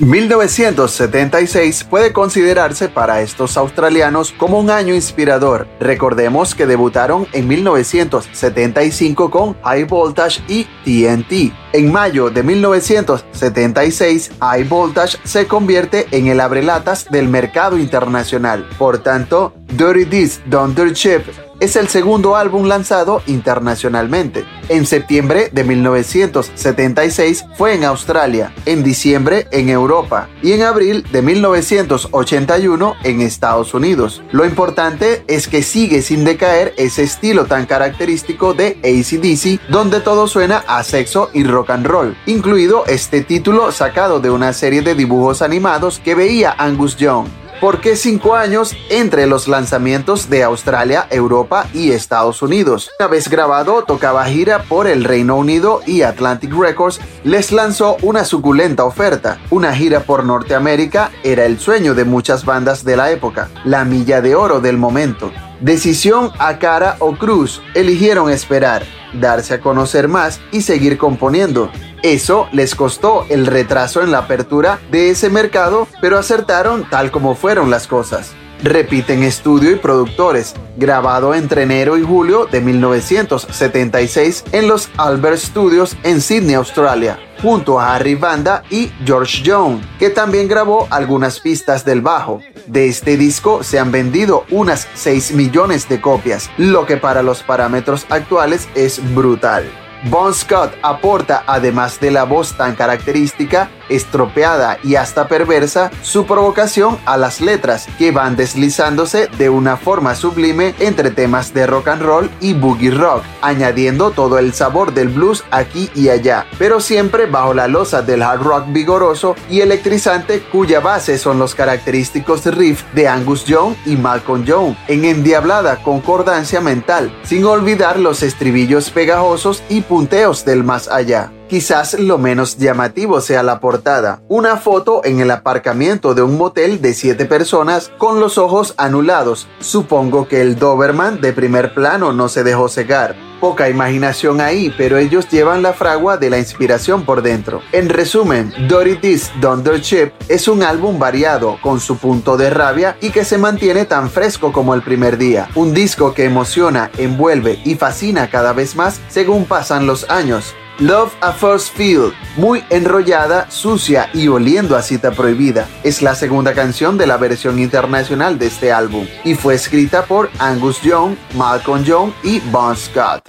1976 0.00 1.84
puede 1.84 2.12
considerarse 2.12 2.88
para 2.88 3.20
estos 3.20 3.56
australianos 3.56 4.32
como 4.32 4.58
un 4.58 4.70
año 4.70 4.92
inspirador. 4.92 5.68
Recordemos 5.78 6.56
que 6.56 6.66
debutaron 6.66 7.28
en 7.32 7.46
1975 7.46 9.30
con 9.30 9.54
High 9.62 9.84
Voltage 9.84 10.42
y 10.48 10.64
TNT. 10.84 11.54
En 11.72 11.92
mayo 11.92 12.28
de 12.28 12.42
1976, 12.42 14.32
High 14.40 14.64
Voltage 14.64 15.18
se 15.22 15.46
convierte 15.46 16.08
en 16.10 16.26
el 16.26 16.40
abrelatas 16.40 17.08
del 17.08 17.28
mercado 17.28 17.78
internacional. 17.78 18.68
Por 18.76 18.98
tanto, 18.98 19.54
Dirty 19.76 20.06
This 20.06 20.40
Thunder 20.50 20.92
Chip 20.92 21.22
es 21.60 21.76
el 21.76 21.88
segundo 21.88 22.36
álbum 22.36 22.66
lanzado 22.66 23.22
internacionalmente. 23.26 24.44
En 24.68 24.86
septiembre 24.86 25.50
de 25.52 25.64
1976 25.64 27.44
fue 27.56 27.74
en 27.74 27.84
Australia, 27.84 28.52
en 28.66 28.82
diciembre 28.82 29.46
en 29.50 29.68
Europa 29.68 30.28
y 30.42 30.52
en 30.52 30.62
abril 30.62 31.04
de 31.12 31.22
1981 31.22 32.96
en 33.02 33.20
Estados 33.20 33.74
Unidos. 33.74 34.22
Lo 34.32 34.44
importante 34.44 35.24
es 35.26 35.48
que 35.48 35.62
sigue 35.62 36.02
sin 36.02 36.24
decaer 36.24 36.74
ese 36.76 37.02
estilo 37.02 37.46
tan 37.46 37.66
característico 37.66 38.54
de 38.54 38.78
ACDC 38.82 39.70
donde 39.70 40.00
todo 40.00 40.26
suena 40.26 40.64
a 40.66 40.82
sexo 40.82 41.30
y 41.32 41.44
rock 41.44 41.70
and 41.70 41.86
roll, 41.86 42.16
incluido 42.26 42.84
este 42.86 43.22
título 43.22 43.72
sacado 43.72 44.20
de 44.20 44.30
una 44.30 44.52
serie 44.52 44.82
de 44.82 44.94
dibujos 44.94 45.42
animados 45.42 46.00
que 46.02 46.14
veía 46.14 46.54
Angus 46.56 46.96
Young. 46.96 47.43
¿Por 47.64 47.80
qué 47.80 47.96
cinco 47.96 48.34
años 48.34 48.76
entre 48.90 49.26
los 49.26 49.48
lanzamientos 49.48 50.28
de 50.28 50.42
Australia, 50.42 51.06
Europa 51.10 51.66
y 51.72 51.92
Estados 51.92 52.42
Unidos? 52.42 52.90
Una 53.00 53.08
vez 53.08 53.30
grabado, 53.30 53.84
tocaba 53.84 54.26
gira 54.26 54.64
por 54.64 54.86
el 54.86 55.02
Reino 55.02 55.36
Unido 55.36 55.80
y 55.86 56.02
Atlantic 56.02 56.52
Records 56.52 57.00
les 57.24 57.52
lanzó 57.52 57.96
una 58.02 58.26
suculenta 58.26 58.84
oferta. 58.84 59.40
Una 59.48 59.74
gira 59.74 60.00
por 60.00 60.26
Norteamérica 60.26 61.10
era 61.22 61.46
el 61.46 61.58
sueño 61.58 61.94
de 61.94 62.04
muchas 62.04 62.44
bandas 62.44 62.84
de 62.84 62.98
la 62.98 63.10
época, 63.10 63.48
la 63.64 63.86
milla 63.86 64.20
de 64.20 64.34
oro 64.34 64.60
del 64.60 64.76
momento. 64.76 65.32
Decisión 65.60 66.30
a 66.38 66.58
cara 66.58 66.96
o 66.98 67.16
cruz, 67.16 67.62
eligieron 67.74 68.30
esperar, 68.30 68.84
darse 69.12 69.54
a 69.54 69.60
conocer 69.60 70.08
más 70.08 70.40
y 70.52 70.62
seguir 70.62 70.98
componiendo. 70.98 71.70
Eso 72.02 72.48
les 72.52 72.74
costó 72.74 73.24
el 73.30 73.46
retraso 73.46 74.02
en 74.02 74.10
la 74.10 74.18
apertura 74.18 74.78
de 74.90 75.10
ese 75.10 75.30
mercado, 75.30 75.88
pero 76.00 76.18
acertaron 76.18 76.88
tal 76.90 77.10
como 77.10 77.34
fueron 77.34 77.70
las 77.70 77.86
cosas. 77.86 78.34
Repiten 78.64 79.22
estudio 79.22 79.72
y 79.72 79.76
productores, 79.76 80.54
grabado 80.78 81.34
entre 81.34 81.64
enero 81.64 81.98
y 81.98 82.02
julio 82.02 82.46
de 82.46 82.62
1976 82.62 84.42
en 84.52 84.68
los 84.68 84.88
Albert 84.96 85.36
Studios 85.36 85.98
en 86.02 86.22
Sydney, 86.22 86.54
Australia, 86.54 87.18
junto 87.42 87.78
a 87.78 87.94
Harry 87.94 88.14
Banda 88.14 88.62
y 88.70 88.90
George 89.04 89.42
Jones, 89.44 89.84
que 89.98 90.08
también 90.08 90.48
grabó 90.48 90.88
algunas 90.88 91.40
pistas 91.40 91.84
del 91.84 92.00
bajo. 92.00 92.40
De 92.66 92.88
este 92.88 93.18
disco 93.18 93.62
se 93.62 93.78
han 93.78 93.92
vendido 93.92 94.46
unas 94.50 94.88
6 94.94 95.32
millones 95.32 95.86
de 95.90 96.00
copias, 96.00 96.48
lo 96.56 96.86
que 96.86 96.96
para 96.96 97.22
los 97.22 97.42
parámetros 97.42 98.06
actuales 98.08 98.66
es 98.74 98.98
brutal. 99.14 99.70
Bon 100.10 100.34
Scott 100.34 100.74
aporta, 100.82 101.44
además 101.46 101.98
de 101.98 102.10
la 102.10 102.24
voz 102.24 102.56
tan 102.58 102.76
característica, 102.76 103.70
estropeada 103.88 104.78
y 104.82 104.96
hasta 104.96 105.28
perversa, 105.28 105.90
su 106.02 106.26
provocación 106.26 106.98
a 107.04 107.16
las 107.16 107.40
letras, 107.40 107.86
que 107.98 108.10
van 108.10 108.36
deslizándose 108.36 109.28
de 109.38 109.48
una 109.48 109.76
forma 109.76 110.14
sublime 110.14 110.74
entre 110.78 111.10
temas 111.10 111.54
de 111.54 111.66
rock 111.66 111.88
and 111.88 112.02
roll 112.02 112.30
y 112.40 112.54
boogie 112.54 112.90
rock, 112.90 113.22
añadiendo 113.42 114.10
todo 114.10 114.38
el 114.38 114.52
sabor 114.52 114.94
del 114.94 115.08
blues 115.08 115.44
aquí 115.50 115.90
y 115.94 116.08
allá, 116.08 116.46
pero 116.58 116.80
siempre 116.80 117.26
bajo 117.26 117.54
la 117.54 117.68
losa 117.68 118.02
del 118.02 118.22
hard 118.22 118.42
rock 118.42 118.64
vigoroso 118.68 119.36
y 119.50 119.60
electrizante 119.60 120.40
cuya 120.40 120.80
base 120.80 121.18
son 121.18 121.38
los 121.38 121.54
característicos 121.54 122.44
riffs 122.46 122.84
de 122.94 123.08
Angus 123.08 123.44
Young 123.44 123.74
y 123.86 123.96
Malcolm 123.96 124.44
Young, 124.44 124.74
en 124.88 125.04
endiablada 125.04 125.82
concordancia 125.82 126.60
mental, 126.60 127.14
sin 127.24 127.44
olvidar 127.44 127.98
los 127.98 128.22
estribillos 128.22 128.90
pegajosos 128.90 129.62
y 129.68 129.82
punteos 129.82 130.44
del 130.44 130.64
más 130.64 130.88
allá. 130.88 131.30
Quizás 131.54 131.94
lo 132.00 132.18
menos 132.18 132.56
llamativo 132.58 133.20
sea 133.20 133.44
la 133.44 133.60
portada, 133.60 134.20
una 134.26 134.56
foto 134.56 135.02
en 135.04 135.20
el 135.20 135.30
aparcamiento 135.30 136.12
de 136.12 136.22
un 136.22 136.36
motel 136.36 136.82
de 136.82 136.94
7 136.94 137.26
personas 137.26 137.92
con 137.96 138.18
los 138.18 138.38
ojos 138.38 138.74
anulados. 138.76 139.46
Supongo 139.60 140.26
que 140.26 140.40
el 140.40 140.58
Doberman 140.58 141.20
de 141.20 141.32
primer 141.32 141.72
plano 141.72 142.12
no 142.12 142.28
se 142.28 142.42
dejó 142.42 142.68
cegar. 142.68 143.14
Poca 143.40 143.68
imaginación 143.68 144.40
ahí, 144.40 144.74
pero 144.76 144.98
ellos 144.98 145.28
llevan 145.28 145.62
la 145.62 145.74
fragua 145.74 146.16
de 146.16 146.28
la 146.28 146.38
inspiración 146.40 147.04
por 147.04 147.22
dentro. 147.22 147.60
En 147.70 147.88
resumen, 147.88 148.52
Dirty 148.68 148.96
This 148.96 149.30
Thunder 149.40 149.80
Chip 149.80 150.12
es 150.28 150.48
un 150.48 150.64
álbum 150.64 150.98
variado, 150.98 151.58
con 151.62 151.78
su 151.78 151.98
punto 151.98 152.36
de 152.36 152.50
rabia 152.50 152.96
y 153.00 153.10
que 153.10 153.24
se 153.24 153.38
mantiene 153.38 153.84
tan 153.84 154.10
fresco 154.10 154.50
como 154.50 154.74
el 154.74 154.82
primer 154.82 155.18
día. 155.18 155.48
Un 155.54 155.72
disco 155.72 156.14
que 156.14 156.24
emociona, 156.24 156.90
envuelve 156.98 157.60
y 157.64 157.76
fascina 157.76 158.28
cada 158.28 158.52
vez 158.52 158.74
más 158.74 159.00
según 159.06 159.44
pasan 159.44 159.86
los 159.86 160.10
años. 160.10 160.52
Love 160.80 161.12
a 161.20 161.32
First 161.32 161.76
Feel, 161.76 162.12
muy 162.36 162.64
enrollada, 162.68 163.48
sucia 163.48 164.10
y 164.12 164.26
oliendo 164.26 164.76
a 164.76 164.82
cita 164.82 165.12
prohibida, 165.12 165.68
es 165.84 166.02
la 166.02 166.16
segunda 166.16 166.52
canción 166.52 166.98
de 166.98 167.06
la 167.06 167.16
versión 167.16 167.60
internacional 167.60 168.40
de 168.40 168.46
este 168.46 168.72
álbum 168.72 169.06
y 169.22 169.36
fue 169.36 169.54
escrita 169.54 170.04
por 170.04 170.30
Angus 170.40 170.80
Young, 170.82 171.14
Malcolm 171.36 171.84
Young 171.84 172.12
y 172.24 172.40
Bon 172.40 172.76
Scott. 172.76 173.22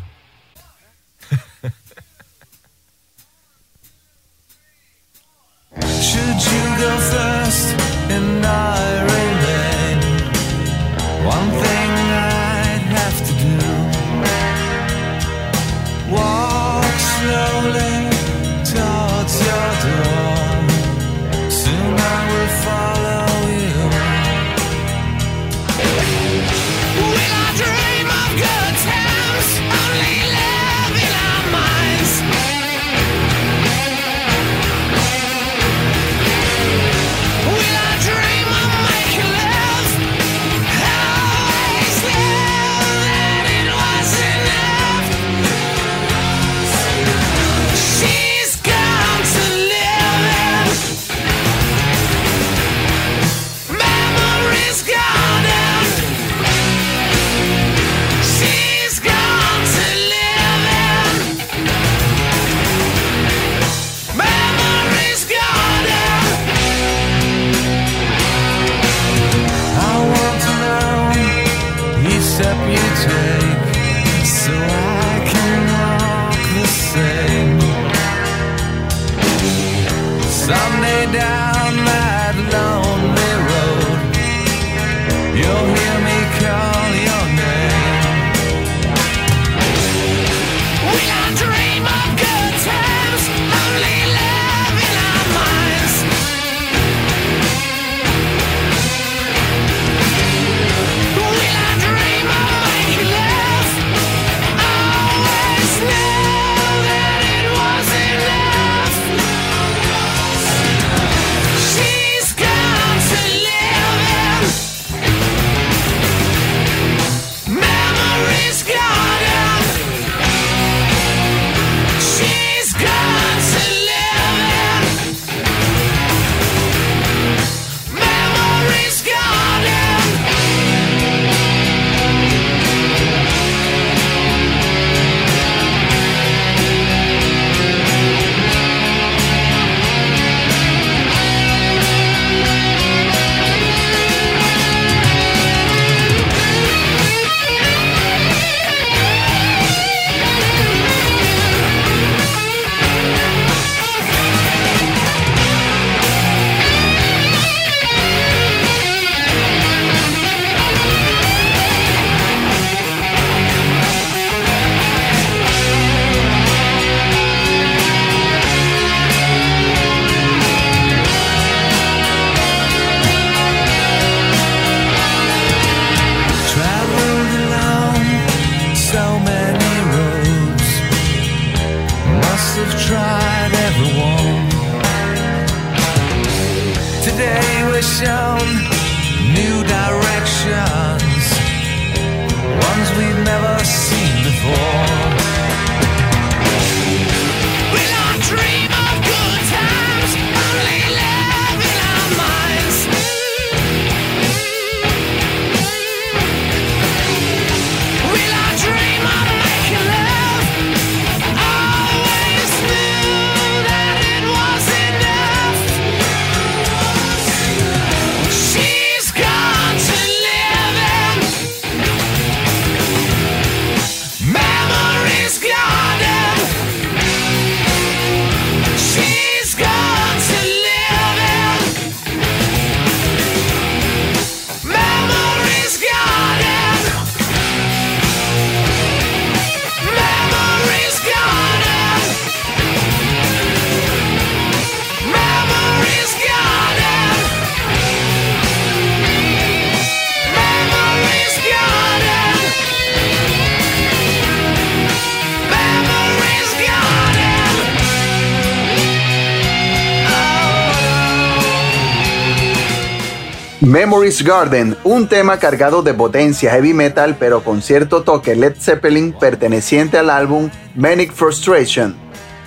Memories 263.75 264.23
Garden, 264.23 264.77
un 264.85 265.09
tema 265.09 265.37
cargado 265.37 265.81
de 265.81 265.93
potencia 265.93 266.49
heavy 266.49 266.73
metal 266.73 267.17
pero 267.19 267.43
con 267.43 267.61
cierto 267.61 268.03
toque 268.03 268.33
Led 268.33 268.55
Zeppelin 268.57 269.11
perteneciente 269.11 269.97
al 269.97 270.09
álbum 270.09 270.49
Manic 270.75 271.11
Frustration, 271.11 271.93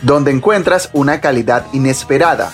donde 0.00 0.30
encuentras 0.30 0.88
una 0.94 1.20
calidad 1.20 1.66
inesperada. 1.74 2.50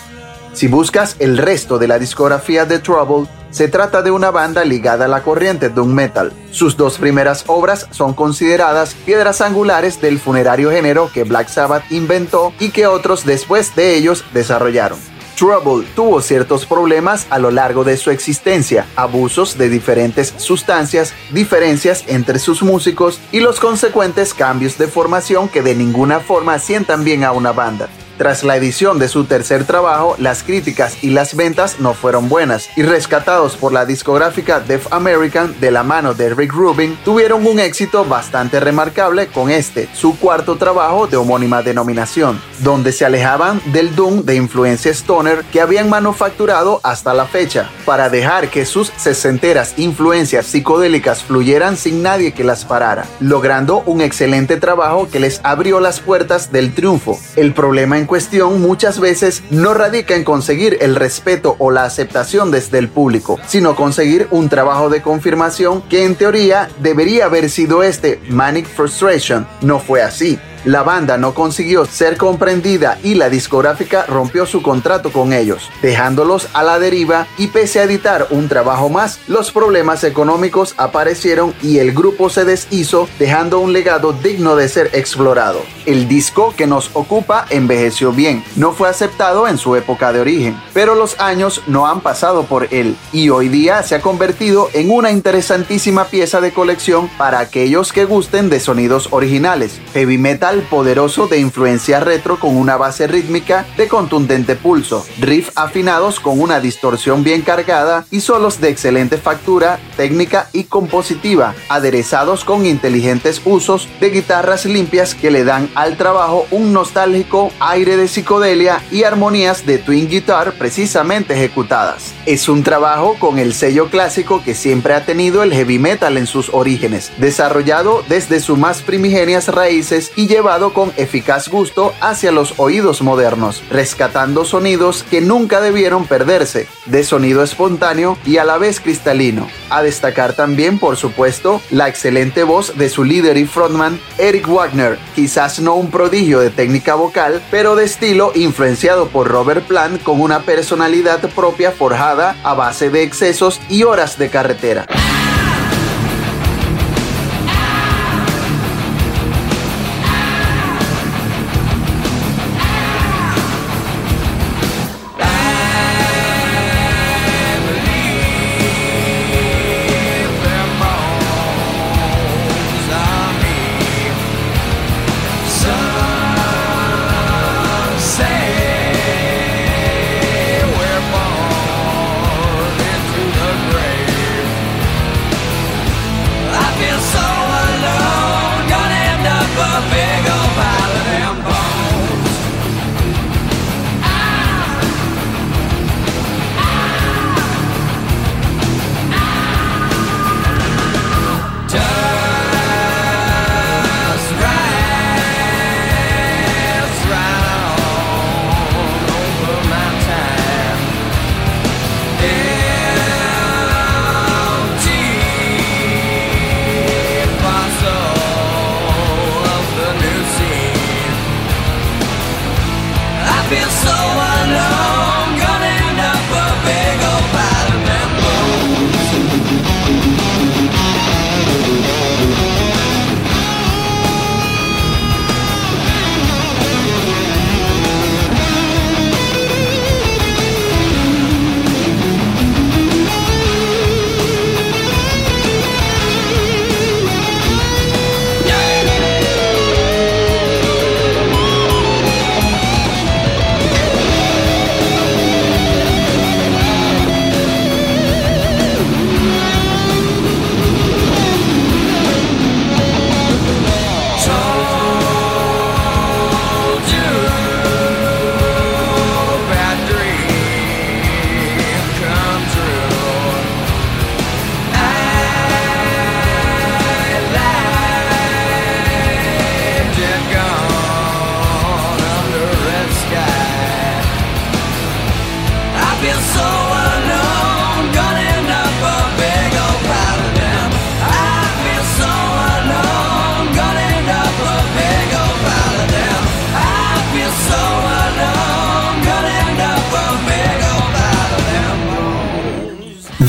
Si 0.55 0.67
buscas 0.67 1.15
el 1.21 1.39
resto 1.39 1.79
de 1.79 1.87
la 1.87 2.01
discografía 2.01 2.65
de 2.65 2.81
Trouble, 2.81 3.29
se 3.51 3.69
trata 3.69 4.03
de 4.03 4.11
una 4.11 4.33
banda 4.33 4.65
ligada 4.65 5.05
a 5.05 5.09
la 5.09 5.23
corriente 5.23 5.69
doom 5.69 5.95
metal. 5.95 6.33
Sus 6.51 6.77
dos 6.77 6.99
primeras 6.99 7.45
obras 7.47 7.87
son 7.93 8.13
consideradas 8.13 8.95
piedras 9.07 9.41
angulares 9.41 10.01
del 10.01 10.19
funerario 10.19 10.73
género 10.73 11.13
que 11.15 11.23
Black 11.23 11.47
Sabbath 11.47 11.85
inventó 11.93 12.53
y 12.59 12.71
que 12.71 12.89
otros 12.89 13.25
después 13.25 13.77
de 13.77 13.95
ellos 13.95 14.25
desarrollaron. 14.35 15.14
Trouble 15.37 15.87
tuvo 15.97 16.21
ciertos 16.21 16.65
problemas 16.65 17.27
a 17.31 17.39
lo 17.39 17.51
largo 17.51 17.85
de 17.85 17.97
su 17.97 18.11
existencia, 18.11 18.87
abusos 18.95 19.59
de 19.59 19.69
diferentes 19.69 20.33
sustancias, 20.37 21.13
diferencias 21.31 22.05
entre 22.07 22.39
sus 22.39 22.63
músicos 22.63 23.21
y 23.33 23.41
los 23.41 23.59
consecuentes 23.59 24.33
cambios 24.35 24.79
de 24.79 24.87
formación 24.87 25.49
que 25.49 25.63
de 25.63 25.75
ninguna 25.75 26.21
forma 26.21 26.59
sientan 26.59 27.05
bien 27.05 27.25
a 27.25 27.33
una 27.33 27.53
banda. 27.53 27.89
Tras 28.17 28.45
la 28.45 28.57
edición 28.57 29.01
de 29.01 29.09
su 29.09 29.25
tercer 29.25 29.65
trabajo, 29.65 30.15
las 30.19 30.45
críticas 30.45 31.03
y 31.03 31.11
las 31.11 31.35
ventas 31.35 31.81
no 31.81 31.95
fueron 31.95 32.29
buenas 32.29 32.69
y 32.77 32.83
rescatados 32.83 33.57
por 33.57 33.73
la 33.73 33.87
discográfica 33.87 34.61
Def 34.61 34.93
American 34.93 35.59
de 35.61 35.73
la 35.73 35.83
mano 35.83 36.15
de 36.15 36.33
Rick 36.33 36.53
Rubin, 36.53 36.97
tuvieron 37.05 37.45
un 37.45 37.59
éxito 37.59 38.05
bastante 38.05 38.61
remarcable 38.61 39.27
con 39.27 39.51
este, 39.51 39.89
su 39.95 40.17
cuarto 40.17 40.57
trabajo 40.57 41.09
de 41.09 41.17
homónima 41.17 41.63
denominación, 41.63 42.41
donde 42.61 42.93
se 42.93 43.05
alejaban 43.05 43.61
del 43.73 43.97
doom 43.97 44.25
de 44.25 44.37
influencia 44.37 44.93
stoner 44.93 45.45
que 45.53 45.61
habían 45.61 45.89
manufacturado 45.91 46.81
hasta 46.85 47.15
la 47.15 47.25
fecha, 47.27 47.69
para 47.85 48.11
dejar 48.11 48.49
que 48.49 48.65
sus 48.65 48.93
sesenteras 48.97 49.75
influencias 49.77 50.47
psicodélicas 50.47 51.25
fluyeran 51.25 51.77
sin 51.77 52.03
nadie 52.03 52.33
que 52.33 52.45
las 52.45 52.65
parara, 52.65 53.07
logrando 53.19 53.83
un 53.87 54.01
excelente 54.01 54.57
trabajo 54.57 55.09
que 55.11 55.19
les 55.19 55.41
abrió 55.43 55.81
las 55.81 55.99
puertas 55.99 56.53
del 56.53 56.75
triunfo. 56.75 57.19
El 57.35 57.55
problema 57.55 57.99
en 57.99 58.04
cuestión 58.07 58.61
muchas 58.61 59.01
veces 59.01 59.43
no 59.51 59.75
radica 59.75 60.15
en 60.15 60.25
conseguir 60.25 60.79
el 60.81 60.97
respeto 60.97 61.57
o 61.59 61.71
la 61.71 61.85
aceptación 61.85 62.51
desde 62.51 62.79
el 62.79 62.89
público, 62.89 63.39
sino 63.47 63.77
conseguir 63.77 64.29
un 64.31 64.49
trabajo 64.49 64.89
de 64.89 65.03
confirmación 65.03 65.83
que 65.83 66.05
en 66.05 66.15
teoría 66.15 66.69
debería 66.81 67.27
haber 67.27 67.51
sido 67.51 67.83
este 67.83 68.21
Manic 68.29 68.67
Frustration. 68.67 69.47
No 69.61 69.79
fue 69.79 70.03
así. 70.03 70.39
La 70.65 70.83
banda 70.83 71.19
no 71.19 71.35
consiguió 71.35 71.85
ser 71.85 72.17
comprendida 72.17 72.99
y 73.03 73.17
la 73.17 73.29
discográfica 73.29 74.07
rompió 74.07 74.47
su 74.47 74.63
contrato 74.63 75.13
con 75.13 75.35
ellos, 75.35 75.71
dejándolos 75.83 76.49
a 76.55 76.63
la 76.63 76.79
deriva 76.79 77.27
y 77.37 77.49
pese 77.49 77.81
a 77.81 77.83
editar 77.83 78.29
un 78.31 78.49
trabajo 78.49 78.89
más, 78.89 79.21
los 79.29 79.53
problemas 79.53 80.05
económicos 80.05 80.75
aparecieron 80.79 81.55
y 81.61 81.81
el 81.81 81.93
grupo 81.93 82.31
se 82.31 82.47
deshizo, 82.47 83.11
dejando 83.19 83.59
un 83.59 83.75
legado 83.75 84.15
digno 84.15 84.57
de 84.57 84.71
ser 84.71 84.89
explorado. 84.95 85.61
El 85.85 86.09
disco 86.09 86.55
que 86.57 86.67
nos 86.67 86.91
ocupa 86.95 87.45
envejeció 87.51 88.13
bien, 88.13 88.43
no 88.57 88.73
fue 88.73 88.89
aceptado 88.89 89.47
en 89.47 89.59
su 89.59 89.77
época 89.77 90.15
de 90.15 90.21
origen, 90.21 90.59
pero 90.73 90.95
los 90.95 91.21
años 91.21 91.61
no 91.67 91.87
han 91.87 92.01
pasado 92.01 92.45
por 92.45 92.69
él 92.73 92.97
y 93.13 93.29
hoy 93.29 93.51
día 93.51 93.83
se 93.83 93.97
ha 93.97 94.01
convertido 94.01 94.71
en 94.73 94.91
una 94.91 95.11
interesantísima 95.11 96.07
pieza 96.07 96.41
de 96.41 96.55
colección 96.55 97.11
para 97.19 97.41
aquellos 97.41 97.93
que 97.93 98.07
gusten 98.07 98.49
de 98.49 98.61
sonidos 98.61 99.09
originales, 99.11 99.79
heavy 99.93 100.17
metal 100.17 100.54
poderoso 100.63 101.27
de 101.27 101.39
influencia 101.39 102.01
retro 102.01 102.39
con 102.39 102.57
una 102.57 102.77
base 102.77 103.07
rítmica 103.07 103.67
de 103.77 103.89
contundente 103.89 104.57
pulso, 104.57 105.05
riff 105.21 105.51
afinados 105.57 106.21
con 106.21 106.41
una 106.41 106.61
distorsión 106.61 107.25
bien 107.25 107.43
cargada 107.43 108.07
y 108.11 108.21
solos 108.21 108.61
de 108.61 108.69
excelente 108.69 109.19
factura, 109.19 109.79
técnica 109.97 110.49
y 110.53 110.65
compositiva, 110.65 111.55
aderezados 111.69 112.45
con 112.45 112.67
inteligentes 112.67 113.43
usos 113.45 113.89
de 114.01 114.11
guitarras 114.11 114.65
limpias 114.65 115.15
que 115.15 115.31
le 115.31 115.45
dan 115.45 115.69
al 115.75 115.97
trabajo 115.97 116.47
un 116.51 116.73
nostálgico 116.73 117.51
aire 117.61 117.97
de 117.97 118.09
psicodelia 118.09 118.81
y 118.91 119.03
armonías 119.03 119.67
de 119.67 119.79
twin 119.79 120.09
guitar 120.09 120.53
precisamente 120.53 121.35
ejecutadas. 121.35 122.13
Es 122.27 122.49
un 122.49 122.63
trabajo 122.63 123.17
con 123.19 123.39
el 123.39 123.55
sello 123.55 123.91
clásico 123.91 124.43
que 124.45 124.55
siempre 124.55 124.95
ha 124.95 125.05
tenido 125.05 125.43
el 125.43 125.53
heavy 125.53 125.79
metal 125.79 126.17
en 126.17 126.27
sus 126.27 126.51
orígenes, 126.53 127.13
desarrollado 127.19 128.03
desde 128.09 128.41
sus 128.41 128.57
más 128.57 128.83
primigenias 128.83 129.49
raíces 129.49 130.13
y 130.17 130.27
llevado 130.27 130.44
con 130.75 130.93
eficaz 130.99 131.49
gusto 131.49 131.95
hacia 132.03 132.31
los 132.31 132.55
oídos 132.59 133.01
modernos, 133.01 133.63
rescatando 133.71 134.45
sonidos 134.45 135.03
que 135.11 135.23
nunca 135.23 135.63
debieron 135.63 136.07
perderse, 136.07 136.69
de 136.85 137.03
sonido 137.03 137.43
espontáneo 137.43 138.19
y 138.27 138.37
a 138.37 138.45
la 138.45 138.59
vez 138.59 138.79
cristalino. 138.79 139.49
A 139.71 139.83
destacar 139.83 140.35
también, 140.35 140.79
por 140.79 140.97
supuesto, 140.97 141.63
la 141.71 141.89
excelente 141.89 142.43
voz 142.43 142.77
de 142.77 142.91
su 142.91 143.05
líder 143.05 143.39
y 143.39 143.47
frontman, 143.47 143.99
Eric 144.19 144.47
Wagner, 144.47 144.99
quizás 145.15 145.61
no 145.61 145.77
un 145.77 145.91
prodigio 145.91 146.41
de 146.41 146.51
técnica 146.51 146.95
vocal, 146.95 147.43
pero 147.51 147.75
de 147.75 147.85
estilo 147.85 148.33
influenciado 148.35 149.09
por 149.09 149.29
Robert 149.29 149.67
Plant 149.67 150.03
con 150.03 150.21
una 150.21 150.41
personalidad 150.43 151.21
propia 151.31 151.73
forjada 151.73 152.37
a 152.45 152.53
base 152.53 152.91
de 152.91 153.03
excesos 153.03 153.63
y 153.71 153.85
horas 153.85 154.19
de 154.19 154.29
carretera. 154.29 154.87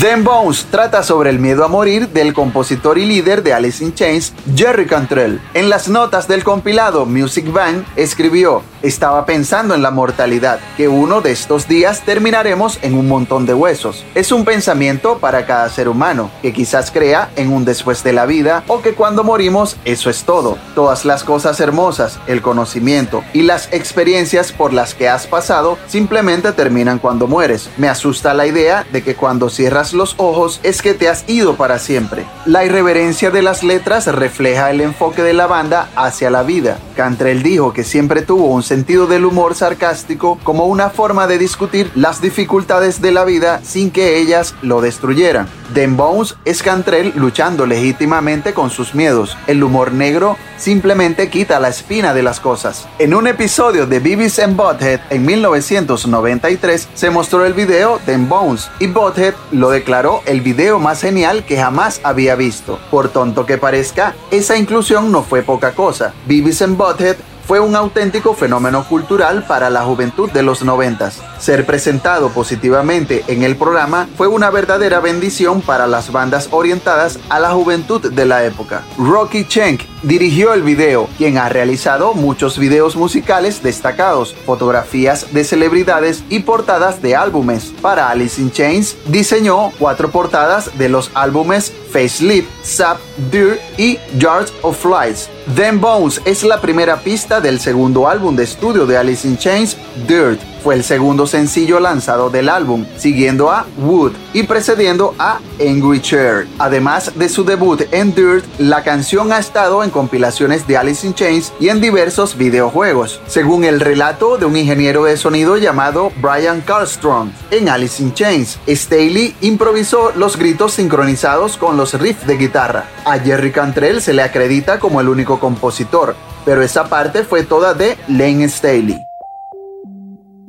Them 0.06 0.22
Bones 0.22 0.68
trata 0.70 1.02
sobre 1.02 1.30
el 1.30 1.40
miedo 1.40 1.64
a 1.64 1.68
morir 1.68 2.10
del 2.10 2.32
compositor 2.32 2.96
y 2.96 3.04
líder 3.04 3.42
de 3.42 3.52
Alice 3.52 3.82
in 3.82 3.92
Chains, 3.92 4.32
Jerry 4.54 4.86
Cantrell. 4.86 5.40
En 5.52 5.68
las 5.68 5.88
notas 5.88 6.28
del 6.28 6.44
compilado 6.44 7.06
Music 7.06 7.52
Bank 7.52 7.84
escribió, 7.96 8.62
estaba 8.86 9.26
pensando 9.26 9.74
en 9.74 9.82
la 9.82 9.90
mortalidad, 9.90 10.60
que 10.76 10.88
uno 10.88 11.20
de 11.20 11.32
estos 11.32 11.68
días 11.68 12.02
terminaremos 12.02 12.78
en 12.82 12.94
un 12.94 13.08
montón 13.08 13.46
de 13.46 13.54
huesos. 13.54 14.04
Es 14.14 14.32
un 14.32 14.44
pensamiento 14.44 15.18
para 15.18 15.46
cada 15.46 15.68
ser 15.68 15.88
humano, 15.88 16.30
que 16.42 16.52
quizás 16.52 16.90
crea 16.90 17.30
en 17.36 17.52
un 17.52 17.64
después 17.64 18.02
de 18.04 18.12
la 18.12 18.26
vida 18.26 18.64
o 18.68 18.82
que 18.82 18.94
cuando 18.94 19.24
morimos 19.24 19.76
eso 19.84 20.10
es 20.10 20.24
todo. 20.24 20.58
Todas 20.74 21.04
las 21.04 21.24
cosas 21.24 21.60
hermosas, 21.60 22.18
el 22.26 22.42
conocimiento 22.42 23.22
y 23.32 23.42
las 23.42 23.72
experiencias 23.72 24.52
por 24.52 24.72
las 24.72 24.94
que 24.94 25.08
has 25.08 25.26
pasado 25.26 25.78
simplemente 25.86 26.52
terminan 26.52 26.98
cuando 26.98 27.26
mueres. 27.26 27.70
Me 27.76 27.88
asusta 27.88 28.34
la 28.34 28.46
idea 28.46 28.86
de 28.92 29.02
que 29.02 29.14
cuando 29.14 29.50
cierras 29.50 29.92
los 29.92 30.14
ojos 30.18 30.60
es 30.62 30.82
que 30.82 30.94
te 30.94 31.08
has 31.08 31.28
ido 31.28 31.56
para 31.56 31.78
siempre. 31.78 32.26
La 32.44 32.64
irreverencia 32.64 33.30
de 33.30 33.42
las 33.42 33.62
letras 33.62 34.06
refleja 34.06 34.70
el 34.70 34.80
enfoque 34.80 35.22
de 35.22 35.32
la 35.32 35.46
banda 35.46 35.88
hacia 35.96 36.30
la 36.30 36.42
vida. 36.42 36.78
Cantrell 36.96 37.42
dijo 37.42 37.72
que 37.72 37.84
siempre 37.84 38.22
tuvo 38.22 38.46
un 38.46 38.62
sentido 38.76 39.06
del 39.06 39.24
humor 39.24 39.54
sarcástico 39.54 40.38
como 40.44 40.66
una 40.66 40.90
forma 40.90 41.26
de 41.26 41.38
discutir 41.38 41.90
las 41.94 42.20
dificultades 42.20 43.00
de 43.00 43.10
la 43.10 43.24
vida 43.24 43.62
sin 43.64 43.90
que 43.90 44.18
ellas 44.18 44.54
lo 44.60 44.82
destruyeran. 44.82 45.48
Den 45.72 45.96
Bones 45.96 46.34
es 46.44 46.62
Cantrell 46.62 47.14
luchando 47.16 47.64
legítimamente 47.64 48.52
con 48.52 48.68
sus 48.68 48.94
miedos. 48.94 49.34
El 49.46 49.64
humor 49.64 49.92
negro 49.92 50.36
simplemente 50.58 51.30
quita 51.30 51.58
la 51.58 51.68
espina 51.68 52.12
de 52.12 52.22
las 52.22 52.38
cosas. 52.38 52.86
En 52.98 53.14
un 53.14 53.26
episodio 53.26 53.86
de 53.86 53.98
Beavis 53.98 54.38
and 54.40 54.58
Butthead 54.58 55.00
en 55.08 55.24
1993 55.24 56.88
se 56.92 57.08
mostró 57.08 57.46
el 57.46 57.54
video 57.54 57.98
Den 58.04 58.28
Bones 58.28 58.68
y 58.78 58.88
Butthead 58.88 59.32
lo 59.52 59.70
declaró 59.70 60.20
el 60.26 60.42
video 60.42 60.78
más 60.78 61.00
genial 61.00 61.46
que 61.46 61.56
jamás 61.56 62.02
había 62.04 62.34
visto. 62.34 62.78
Por 62.90 63.08
tonto 63.08 63.46
que 63.46 63.56
parezca, 63.56 64.14
esa 64.30 64.58
inclusión 64.58 65.10
no 65.10 65.22
fue 65.22 65.40
poca 65.40 65.72
cosa. 65.72 66.12
Beavis 66.26 66.60
and 66.60 66.76
Butthead 66.76 67.16
fue 67.46 67.60
un 67.60 67.76
auténtico 67.76 68.34
fenómeno 68.34 68.84
cultural 68.88 69.44
para 69.46 69.70
la 69.70 69.82
juventud 69.82 70.30
de 70.30 70.42
los 70.42 70.64
noventas. 70.64 71.22
Ser 71.38 71.64
presentado 71.64 72.30
positivamente 72.30 73.24
en 73.28 73.42
el 73.44 73.56
programa 73.56 74.08
fue 74.16 74.26
una 74.26 74.50
verdadera 74.50 75.00
bendición 75.00 75.62
para 75.62 75.86
las 75.86 76.10
bandas 76.10 76.48
orientadas 76.50 77.18
a 77.28 77.38
la 77.38 77.50
juventud 77.50 78.12
de 78.12 78.26
la 78.26 78.44
época. 78.44 78.82
Rocky 78.98 79.44
Schenk 79.44 79.82
dirigió 80.02 80.54
el 80.54 80.62
video, 80.62 81.08
quien 81.18 81.38
ha 81.38 81.48
realizado 81.48 82.14
muchos 82.14 82.58
videos 82.58 82.96
musicales 82.96 83.62
destacados, 83.62 84.34
fotografías 84.44 85.32
de 85.32 85.44
celebridades 85.44 86.24
y 86.28 86.40
portadas 86.40 87.02
de 87.02 87.16
álbumes. 87.16 87.72
Para 87.80 88.10
Alice 88.10 88.40
in 88.40 88.50
Chains 88.50 88.96
diseñó 89.06 89.72
cuatro 89.78 90.10
portadas 90.10 90.76
de 90.78 90.88
los 90.88 91.10
álbumes 91.14 91.72
Facelift, 91.96 92.48
Sap, 92.62 92.98
Dirt 93.30 93.58
y 93.78 93.98
Yards 94.18 94.52
of 94.60 94.76
Flies. 94.76 95.30
Them 95.54 95.80
Bones 95.80 96.20
es 96.26 96.42
la 96.42 96.60
primera 96.60 96.98
pista 96.98 97.40
del 97.40 97.58
segundo 97.58 98.06
álbum 98.06 98.36
de 98.36 98.44
estudio 98.44 98.84
de 98.84 98.98
Alice 98.98 99.26
in 99.26 99.38
Chains, 99.38 99.78
Dirt. 100.06 100.55
Fue 100.66 100.74
el 100.74 100.82
segundo 100.82 101.28
sencillo 101.28 101.78
lanzado 101.78 102.28
del 102.28 102.48
álbum, 102.48 102.86
siguiendo 102.96 103.52
a 103.52 103.66
Wood 103.78 104.14
y 104.32 104.42
precediendo 104.42 105.14
a 105.16 105.38
Angry 105.60 106.00
Chair. 106.00 106.48
Además 106.58 107.12
de 107.14 107.28
su 107.28 107.44
debut 107.44 107.82
en 107.92 108.12
Dirt, 108.12 108.44
la 108.58 108.82
canción 108.82 109.32
ha 109.32 109.38
estado 109.38 109.84
en 109.84 109.90
compilaciones 109.90 110.66
de 110.66 110.76
Alice 110.76 111.06
in 111.06 111.14
Chains 111.14 111.52
y 111.60 111.68
en 111.68 111.80
diversos 111.80 112.36
videojuegos. 112.36 113.20
Según 113.28 113.62
el 113.62 113.78
relato 113.78 114.38
de 114.38 114.46
un 114.46 114.56
ingeniero 114.56 115.04
de 115.04 115.16
sonido 115.16 115.56
llamado 115.56 116.10
Brian 116.20 116.60
Carlstrom, 116.62 117.30
en 117.52 117.68
Alice 117.68 118.02
in 118.02 118.12
Chains, 118.12 118.58
Staley 118.66 119.36
improvisó 119.42 120.10
los 120.16 120.36
gritos 120.36 120.72
sincronizados 120.72 121.58
con 121.58 121.76
los 121.76 121.94
riffs 121.94 122.26
de 122.26 122.38
guitarra. 122.38 122.88
A 123.04 123.20
Jerry 123.20 123.52
Cantrell 123.52 124.02
se 124.02 124.14
le 124.14 124.22
acredita 124.22 124.80
como 124.80 125.00
el 125.00 125.08
único 125.08 125.38
compositor, 125.38 126.16
pero 126.44 126.60
esa 126.60 126.88
parte 126.88 127.22
fue 127.22 127.44
toda 127.44 127.72
de 127.72 127.96
Lane 128.08 128.48
Staley. 128.48 129.05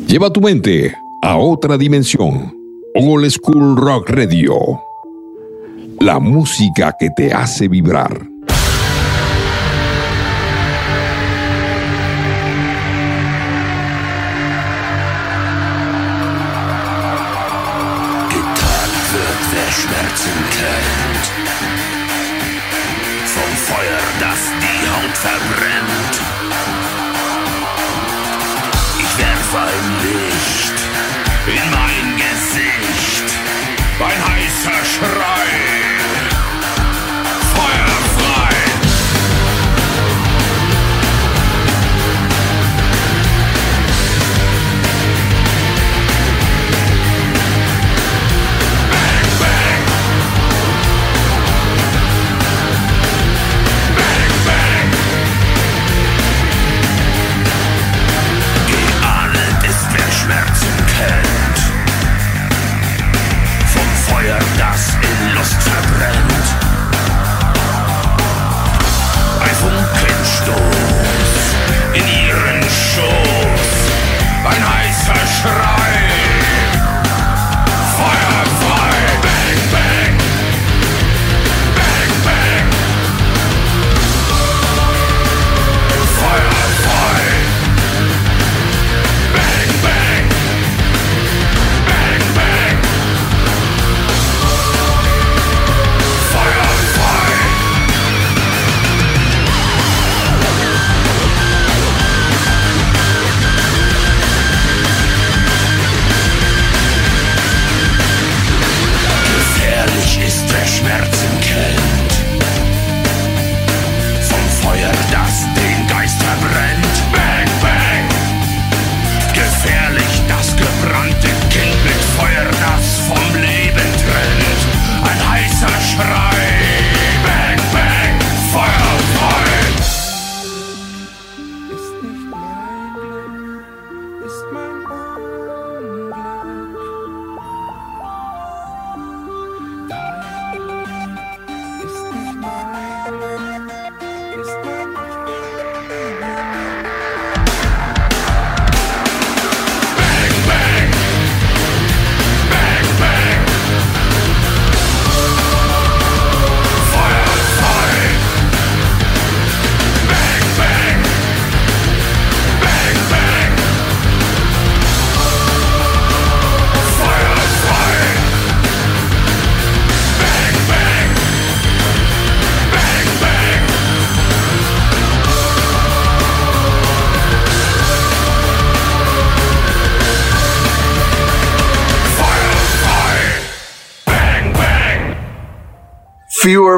Lleva 0.06 0.32
tu 0.32 0.42
mente 0.42 0.94
a 1.24 1.38
otra 1.38 1.78
dimensión. 1.78 2.54
Old 2.94 3.30
School 3.32 3.76
Rock 3.76 4.12
Radio. 4.12 4.56
La 6.00 6.20
música 6.20 6.96
que 7.00 7.10
te 7.10 7.34
hace 7.34 7.68
vibrar. 7.68 8.37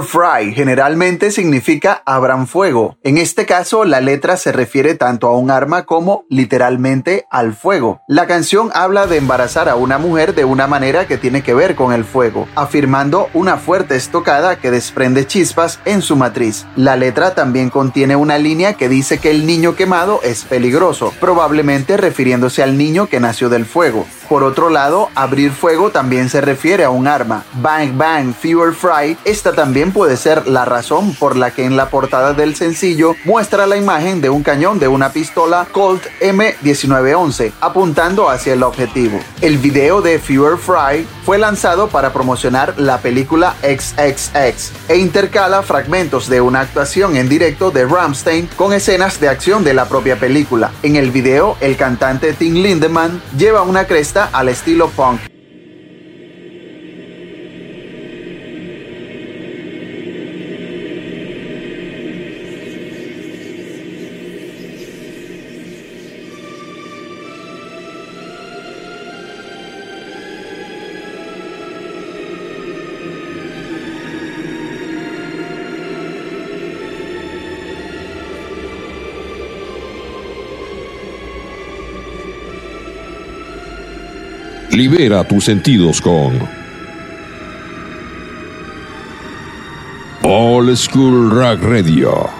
Fry 0.03 0.53
generalmente 0.53 1.31
significa 1.31 2.01
abran 2.05 2.47
fuego. 2.47 2.97
En 3.03 3.17
este 3.17 3.45
caso, 3.45 3.85
la 3.85 4.01
letra 4.01 4.37
se 4.37 4.51
refiere 4.51 4.95
tanto 4.95 5.27
a 5.27 5.37
un 5.37 5.51
arma 5.51 5.85
como 5.85 6.25
literalmente 6.29 7.25
al 7.29 7.53
fuego. 7.53 8.01
La 8.07 8.27
canción 8.27 8.69
habla 8.73 9.07
de 9.07 9.17
embarazar 9.17 9.69
a 9.69 9.75
una 9.75 9.97
mujer 9.97 10.35
de 10.35 10.45
una 10.45 10.67
manera 10.67 11.07
que 11.07 11.17
tiene 11.17 11.43
que 11.43 11.53
ver 11.53 11.75
con 11.75 11.93
el 11.93 12.05
fuego, 12.05 12.47
afirmando 12.55 13.29
una 13.33 13.57
fuerte 13.57 13.95
estocada 13.95 14.57
que 14.57 14.71
desprende 14.71 15.27
chispas 15.27 15.79
en 15.85 16.01
su 16.01 16.15
matriz. 16.15 16.65
La 16.75 16.95
letra 16.95 17.35
también 17.35 17.69
contiene 17.69 18.15
una 18.15 18.37
línea 18.37 18.73
que 18.73 18.89
dice 18.89 19.17
que 19.17 19.31
el 19.31 19.45
niño 19.45 19.75
quemado 19.75 20.19
es 20.23 20.43
peligroso, 20.43 21.13
probablemente 21.19 21.97
refiriéndose 21.97 22.63
al 22.63 22.77
niño 22.77 23.07
que 23.07 23.19
nació 23.19 23.49
del 23.49 23.65
fuego. 23.65 24.05
Por 24.29 24.43
otro 24.43 24.69
lado, 24.69 25.09
abrir 25.15 25.51
fuego 25.51 25.89
también 25.89 26.29
se 26.29 26.39
refiere 26.39 26.83
a 26.83 26.91
un 26.91 27.07
arma. 27.07 27.45
Bang 27.53 27.97
Bang 27.97 28.33
Fewer 28.33 28.73
Fry, 28.73 29.17
esta 29.25 29.53
también 29.53 29.88
puede 29.91 30.17
ser 30.17 30.47
la 30.47 30.65
razón 30.65 31.13
por 31.15 31.35
la 31.35 31.51
que 31.51 31.65
en 31.65 31.77
la 31.77 31.89
portada 31.89 32.33
del 32.33 32.55
sencillo 32.55 33.15
muestra 33.25 33.67
la 33.67 33.77
imagen 33.77 34.21
de 34.21 34.29
un 34.29 34.43
cañón 34.43 34.79
de 34.79 34.87
una 34.87 35.11
pistola 35.11 35.67
Colt 35.71 36.03
M1911 36.21 37.53
apuntando 37.61 38.29
hacia 38.29 38.53
el 38.53 38.63
objetivo. 38.63 39.19
El 39.41 39.57
video 39.57 40.01
de 40.01 40.19
Fewer 40.19 40.57
Fry 40.57 41.07
fue 41.25 41.37
lanzado 41.37 41.87
para 41.87 42.13
promocionar 42.13 42.73
la 42.77 42.99
película 42.99 43.55
XXX 43.61 44.71
e 44.87 44.97
intercala 44.97 45.61
fragmentos 45.61 46.29
de 46.29 46.41
una 46.41 46.61
actuación 46.61 47.15
en 47.15 47.29
directo 47.29 47.71
de 47.71 47.85
Ramstein 47.85 48.49
con 48.55 48.73
escenas 48.73 49.19
de 49.19 49.29
acción 49.29 49.63
de 49.63 49.73
la 49.73 49.85
propia 49.85 50.17
película. 50.17 50.71
En 50.83 50.95
el 50.95 51.11
video, 51.11 51.57
el 51.61 51.77
cantante 51.77 52.33
Tim 52.33 52.55
Lindemann 52.55 53.21
lleva 53.37 53.61
una 53.61 53.85
cresta 53.85 54.29
al 54.31 54.49
estilo 54.49 54.89
punk. 54.89 55.38
Libera 84.79 85.25
tus 85.25 85.43
sentidos 85.43 85.99
con 85.99 86.39
All 90.23 90.77
School 90.77 91.31
Rock 91.31 91.61
Radio. 91.63 92.38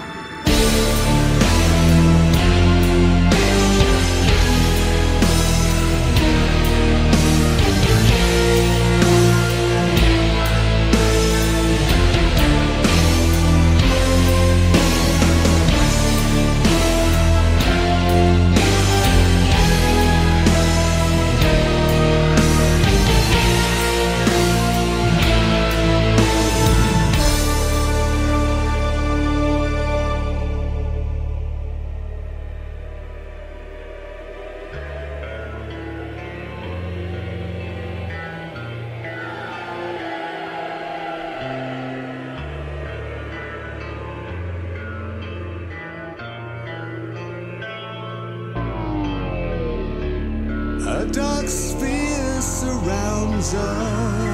dark 51.12 51.48
sphere 51.48 52.40
surrounds 52.40 53.54
us. 53.54 54.29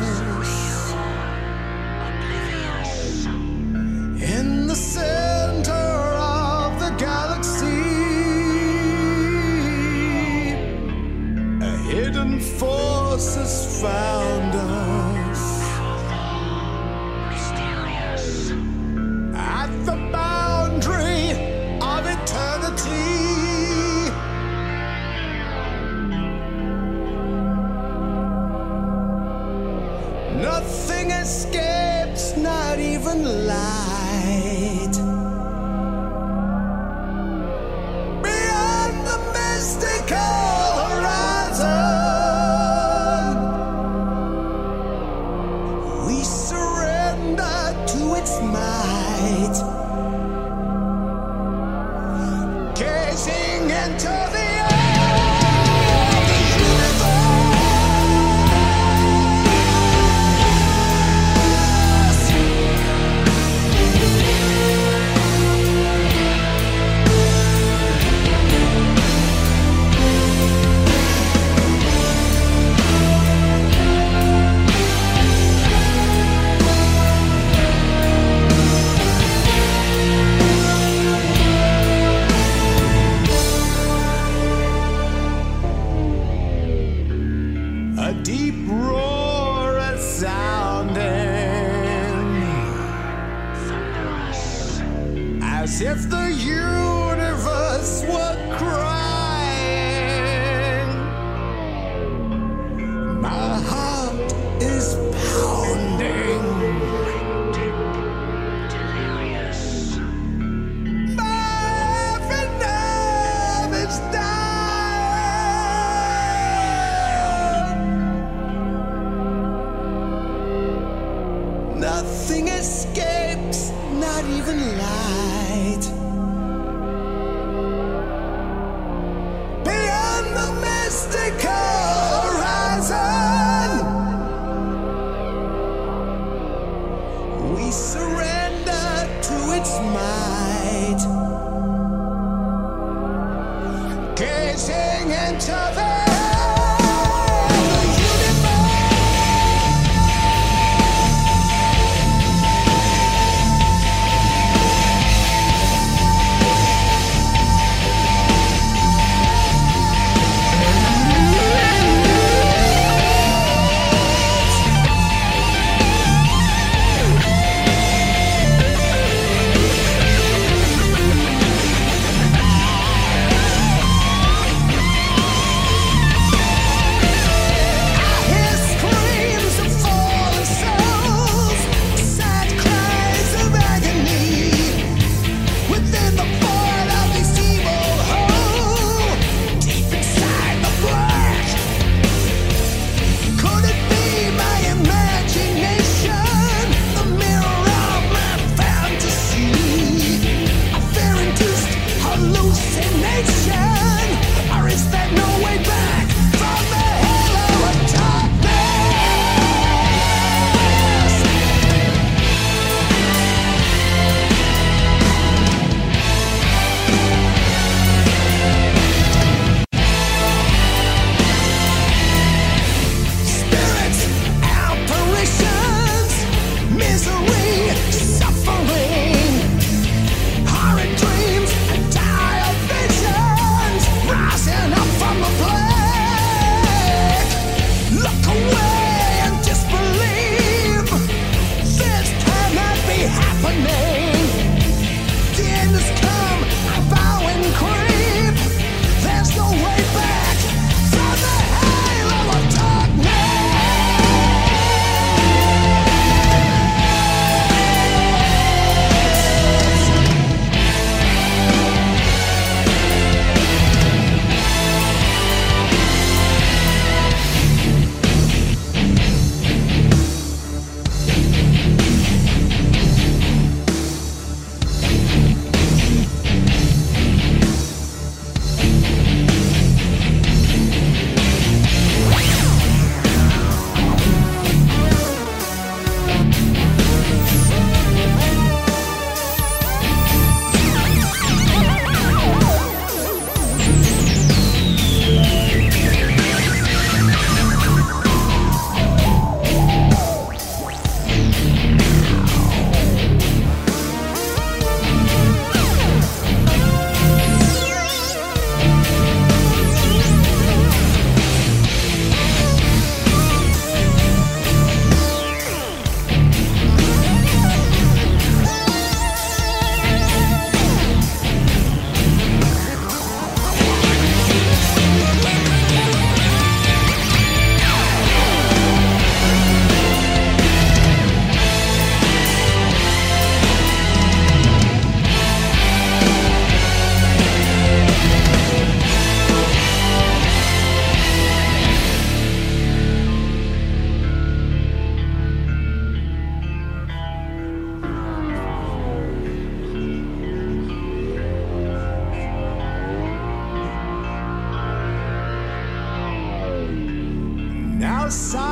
Hoy 358.07 358.46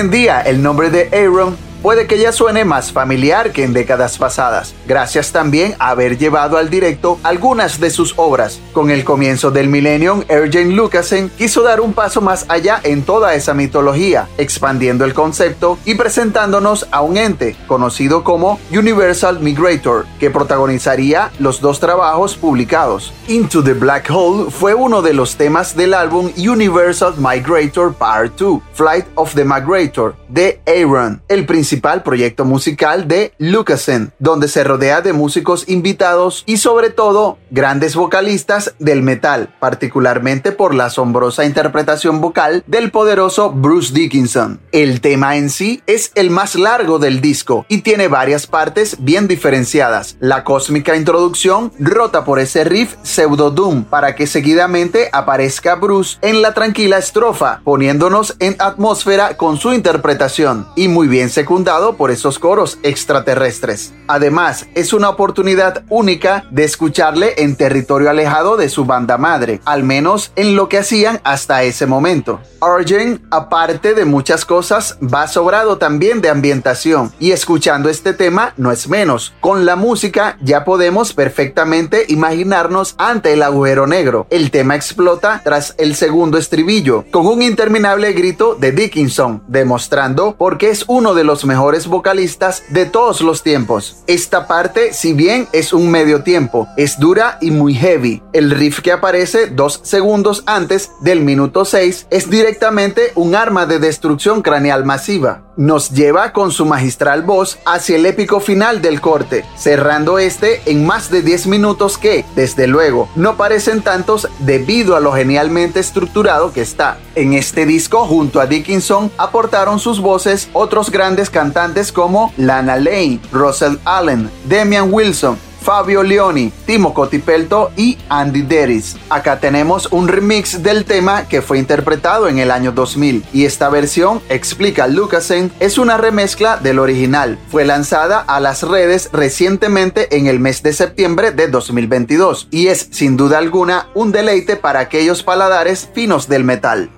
en 0.00 0.10
día 0.10 0.40
el 0.40 0.62
nombre 0.62 0.88
de 0.88 1.10
Aaron 1.12 1.59
puede 1.82 2.06
que 2.06 2.18
ya 2.18 2.32
suene 2.32 2.64
más 2.64 2.92
familiar 2.92 3.52
que 3.52 3.64
en 3.64 3.72
décadas 3.72 4.18
pasadas, 4.18 4.74
gracias 4.86 5.32
también 5.32 5.74
a 5.78 5.90
haber 5.90 6.18
llevado 6.18 6.56
al 6.56 6.70
directo 6.70 7.18
algunas 7.22 7.80
de 7.80 7.90
sus 7.90 8.14
obras. 8.16 8.60
Con 8.72 8.90
el 8.90 9.04
comienzo 9.04 9.50
del 9.50 9.68
Millennium, 9.68 10.24
Ergen 10.28 10.76
Lucasen 10.76 11.30
quiso 11.30 11.62
dar 11.62 11.80
un 11.80 11.92
paso 11.92 12.20
más 12.20 12.44
allá 12.48 12.80
en 12.82 13.02
toda 13.02 13.34
esa 13.34 13.54
mitología, 13.54 14.28
expandiendo 14.38 15.04
el 15.04 15.14
concepto 15.14 15.78
y 15.84 15.94
presentándonos 15.94 16.86
a 16.90 17.00
un 17.00 17.16
ente 17.16 17.56
conocido 17.66 18.24
como 18.24 18.58
Universal 18.70 19.40
Migrator, 19.40 20.06
que 20.18 20.30
protagonizaría 20.30 21.30
los 21.38 21.60
dos 21.60 21.80
trabajos 21.80 22.36
publicados. 22.36 23.12
Into 23.28 23.62
the 23.62 23.74
Black 23.74 24.10
Hole 24.10 24.50
fue 24.50 24.74
uno 24.74 25.02
de 25.02 25.14
los 25.14 25.36
temas 25.36 25.76
del 25.76 25.94
álbum 25.94 26.30
Universal 26.36 27.14
Migrator 27.16 27.94
Part 27.94 28.38
2, 28.38 28.60
Flight 28.74 29.06
of 29.14 29.34
the 29.34 29.44
Migrator, 29.44 30.14
de 30.28 30.60
Aaron, 30.66 31.22
el 31.28 31.46
principal 31.46 31.69
principal 31.70 32.02
proyecto 32.02 32.44
musical 32.44 33.06
de 33.06 33.32
Lucasen, 33.38 34.12
donde 34.18 34.48
se 34.48 34.64
rodea 34.64 35.02
de 35.02 35.12
músicos 35.12 35.68
invitados 35.68 36.42
y 36.44 36.56
sobre 36.56 36.90
todo 36.90 37.38
grandes 37.52 37.94
vocalistas 37.94 38.74
del 38.80 39.02
metal, 39.02 39.54
particularmente 39.60 40.50
por 40.50 40.74
la 40.74 40.86
asombrosa 40.86 41.44
interpretación 41.44 42.20
vocal 42.20 42.64
del 42.66 42.90
poderoso 42.90 43.52
Bruce 43.52 43.94
Dickinson. 43.94 44.58
El 44.72 45.00
tema 45.00 45.36
en 45.36 45.48
sí 45.48 45.80
es 45.86 46.10
el 46.16 46.30
más 46.30 46.56
largo 46.56 46.98
del 46.98 47.20
disco 47.20 47.66
y 47.68 47.82
tiene 47.82 48.08
varias 48.08 48.48
partes 48.48 48.96
bien 48.98 49.28
diferenciadas. 49.28 50.16
La 50.18 50.42
cósmica 50.42 50.96
introducción 50.96 51.70
rota 51.78 52.24
por 52.24 52.40
ese 52.40 52.64
riff 52.64 52.96
pseudo 53.04 53.52
doom 53.52 53.84
para 53.84 54.16
que 54.16 54.26
seguidamente 54.26 55.08
aparezca 55.12 55.76
Bruce 55.76 56.18
en 56.20 56.42
la 56.42 56.52
tranquila 56.52 56.98
estrofa, 56.98 57.60
poniéndonos 57.62 58.34
en 58.40 58.56
atmósfera 58.58 59.36
con 59.36 59.56
su 59.56 59.72
interpretación 59.72 60.66
y 60.74 60.88
muy 60.88 61.06
bien 61.06 61.30
secundaria 61.60 61.70
por 61.96 62.10
esos 62.10 62.38
coros 62.38 62.78
extraterrestres. 62.82 63.92
Además, 64.08 64.66
es 64.74 64.92
una 64.92 65.08
oportunidad 65.08 65.84
única 65.88 66.44
de 66.50 66.64
escucharle 66.64 67.34
en 67.38 67.54
territorio 67.54 68.10
alejado 68.10 68.56
de 68.56 68.68
su 68.68 68.84
banda 68.84 69.18
madre, 69.18 69.60
al 69.64 69.84
menos 69.84 70.32
en 70.36 70.56
lo 70.56 70.68
que 70.68 70.78
hacían 70.78 71.20
hasta 71.22 71.62
ese 71.62 71.86
momento. 71.86 72.40
Arjen, 72.60 73.22
aparte 73.30 73.94
de 73.94 74.04
muchas 74.04 74.44
cosas, 74.44 74.98
va 75.02 75.28
sobrado 75.28 75.78
también 75.78 76.20
de 76.20 76.28
ambientación 76.28 77.12
y 77.18 77.30
escuchando 77.30 77.88
este 77.88 78.12
tema 78.12 78.52
no 78.56 78.70
es 78.72 78.88
menos. 78.88 79.32
Con 79.40 79.64
la 79.64 79.76
música 79.76 80.36
ya 80.42 80.64
podemos 80.64 81.12
perfectamente 81.14 82.04
imaginarnos 82.08 82.94
ante 82.98 83.32
el 83.32 83.42
agujero 83.42 83.86
negro. 83.86 84.26
El 84.30 84.50
tema 84.50 84.74
explota 84.74 85.40
tras 85.44 85.74
el 85.78 85.94
segundo 85.94 86.36
estribillo, 86.36 87.04
con 87.10 87.26
un 87.26 87.42
interminable 87.42 88.12
grito 88.12 88.56
de 88.56 88.72
Dickinson, 88.72 89.42
demostrando 89.46 90.36
por 90.36 90.58
qué 90.58 90.70
es 90.70 90.84
uno 90.86 91.14
de 91.14 91.24
los 91.24 91.44
mejores 91.50 91.88
vocalistas 91.88 92.62
de 92.68 92.86
todos 92.86 93.22
los 93.22 93.42
tiempos. 93.42 93.96
Esta 94.06 94.46
parte, 94.46 94.92
si 94.92 95.14
bien 95.14 95.48
es 95.52 95.72
un 95.72 95.90
medio 95.90 96.22
tiempo, 96.22 96.68
es 96.76 97.00
dura 97.00 97.38
y 97.40 97.50
muy 97.50 97.74
heavy. 97.74 98.22
El 98.32 98.52
riff 98.52 98.78
que 98.82 98.92
aparece 98.92 99.48
dos 99.48 99.80
segundos 99.82 100.44
antes 100.46 100.92
del 101.00 101.22
minuto 101.22 101.64
6 101.64 102.06
es 102.08 102.30
directamente 102.30 103.10
un 103.16 103.34
arma 103.34 103.66
de 103.66 103.80
destrucción 103.80 104.42
craneal 104.42 104.84
masiva. 104.84 105.42
Nos 105.60 105.90
lleva 105.90 106.32
con 106.32 106.52
su 106.52 106.64
magistral 106.64 107.20
voz 107.20 107.58
hacia 107.66 107.96
el 107.96 108.06
épico 108.06 108.40
final 108.40 108.80
del 108.80 109.02
corte, 109.02 109.44
cerrando 109.58 110.18
este 110.18 110.62
en 110.64 110.86
más 110.86 111.10
de 111.10 111.20
10 111.20 111.48
minutos 111.48 111.98
que, 111.98 112.24
desde 112.34 112.66
luego, 112.66 113.10
no 113.14 113.36
parecen 113.36 113.82
tantos 113.82 114.26
debido 114.38 114.96
a 114.96 115.00
lo 115.00 115.12
genialmente 115.12 115.78
estructurado 115.78 116.54
que 116.54 116.62
está. 116.62 116.96
En 117.14 117.34
este 117.34 117.66
disco, 117.66 118.06
junto 118.06 118.40
a 118.40 118.46
Dickinson, 118.46 119.12
aportaron 119.18 119.78
sus 119.78 120.00
voces 120.00 120.48
otros 120.54 120.90
grandes 120.90 121.28
cantantes 121.28 121.92
como 121.92 122.32
Lana 122.38 122.76
Lane, 122.76 123.20
Russell 123.30 123.76
Allen, 123.84 124.30
Damian 124.46 124.90
Wilson, 124.90 125.36
Fabio 125.62 126.02
Leoni, 126.02 126.52
Timo 126.66 126.94
Cotipelto 126.94 127.70
y 127.76 127.98
Andy 128.08 128.42
Deris. 128.42 128.96
Acá 129.08 129.40
tenemos 129.40 129.88
un 129.90 130.08
remix 130.08 130.62
del 130.62 130.84
tema 130.84 131.28
que 131.28 131.42
fue 131.42 131.58
interpretado 131.58 132.28
en 132.28 132.38
el 132.38 132.50
año 132.50 132.72
2000 132.72 133.24
y 133.32 133.44
esta 133.44 133.68
versión, 133.68 134.22
explica 134.28 134.86
Lucasen, 134.86 135.52
es 135.60 135.78
una 135.78 135.96
remezcla 135.96 136.56
del 136.56 136.78
original. 136.78 137.38
Fue 137.50 137.64
lanzada 137.64 138.20
a 138.20 138.40
las 138.40 138.62
redes 138.62 139.10
recientemente 139.12 140.16
en 140.16 140.26
el 140.26 140.40
mes 140.40 140.62
de 140.62 140.72
septiembre 140.72 141.32
de 141.32 141.48
2022 141.48 142.48
y 142.50 142.68
es 142.68 142.88
sin 142.90 143.16
duda 143.16 143.38
alguna 143.38 143.88
un 143.94 144.12
deleite 144.12 144.56
para 144.56 144.80
aquellos 144.80 145.22
paladares 145.22 145.88
finos 145.94 146.28
del 146.28 146.44
metal. 146.44 146.90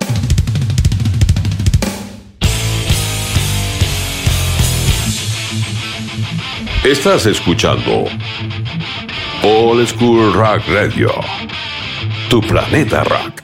Estás 6.85 7.27
escuchando 7.27 8.07
All 9.45 9.87
School 9.87 10.33
Rock 10.33 10.63
Radio, 10.69 11.13
tu 12.29 12.41
planeta 12.41 13.05
rock. 13.05 13.42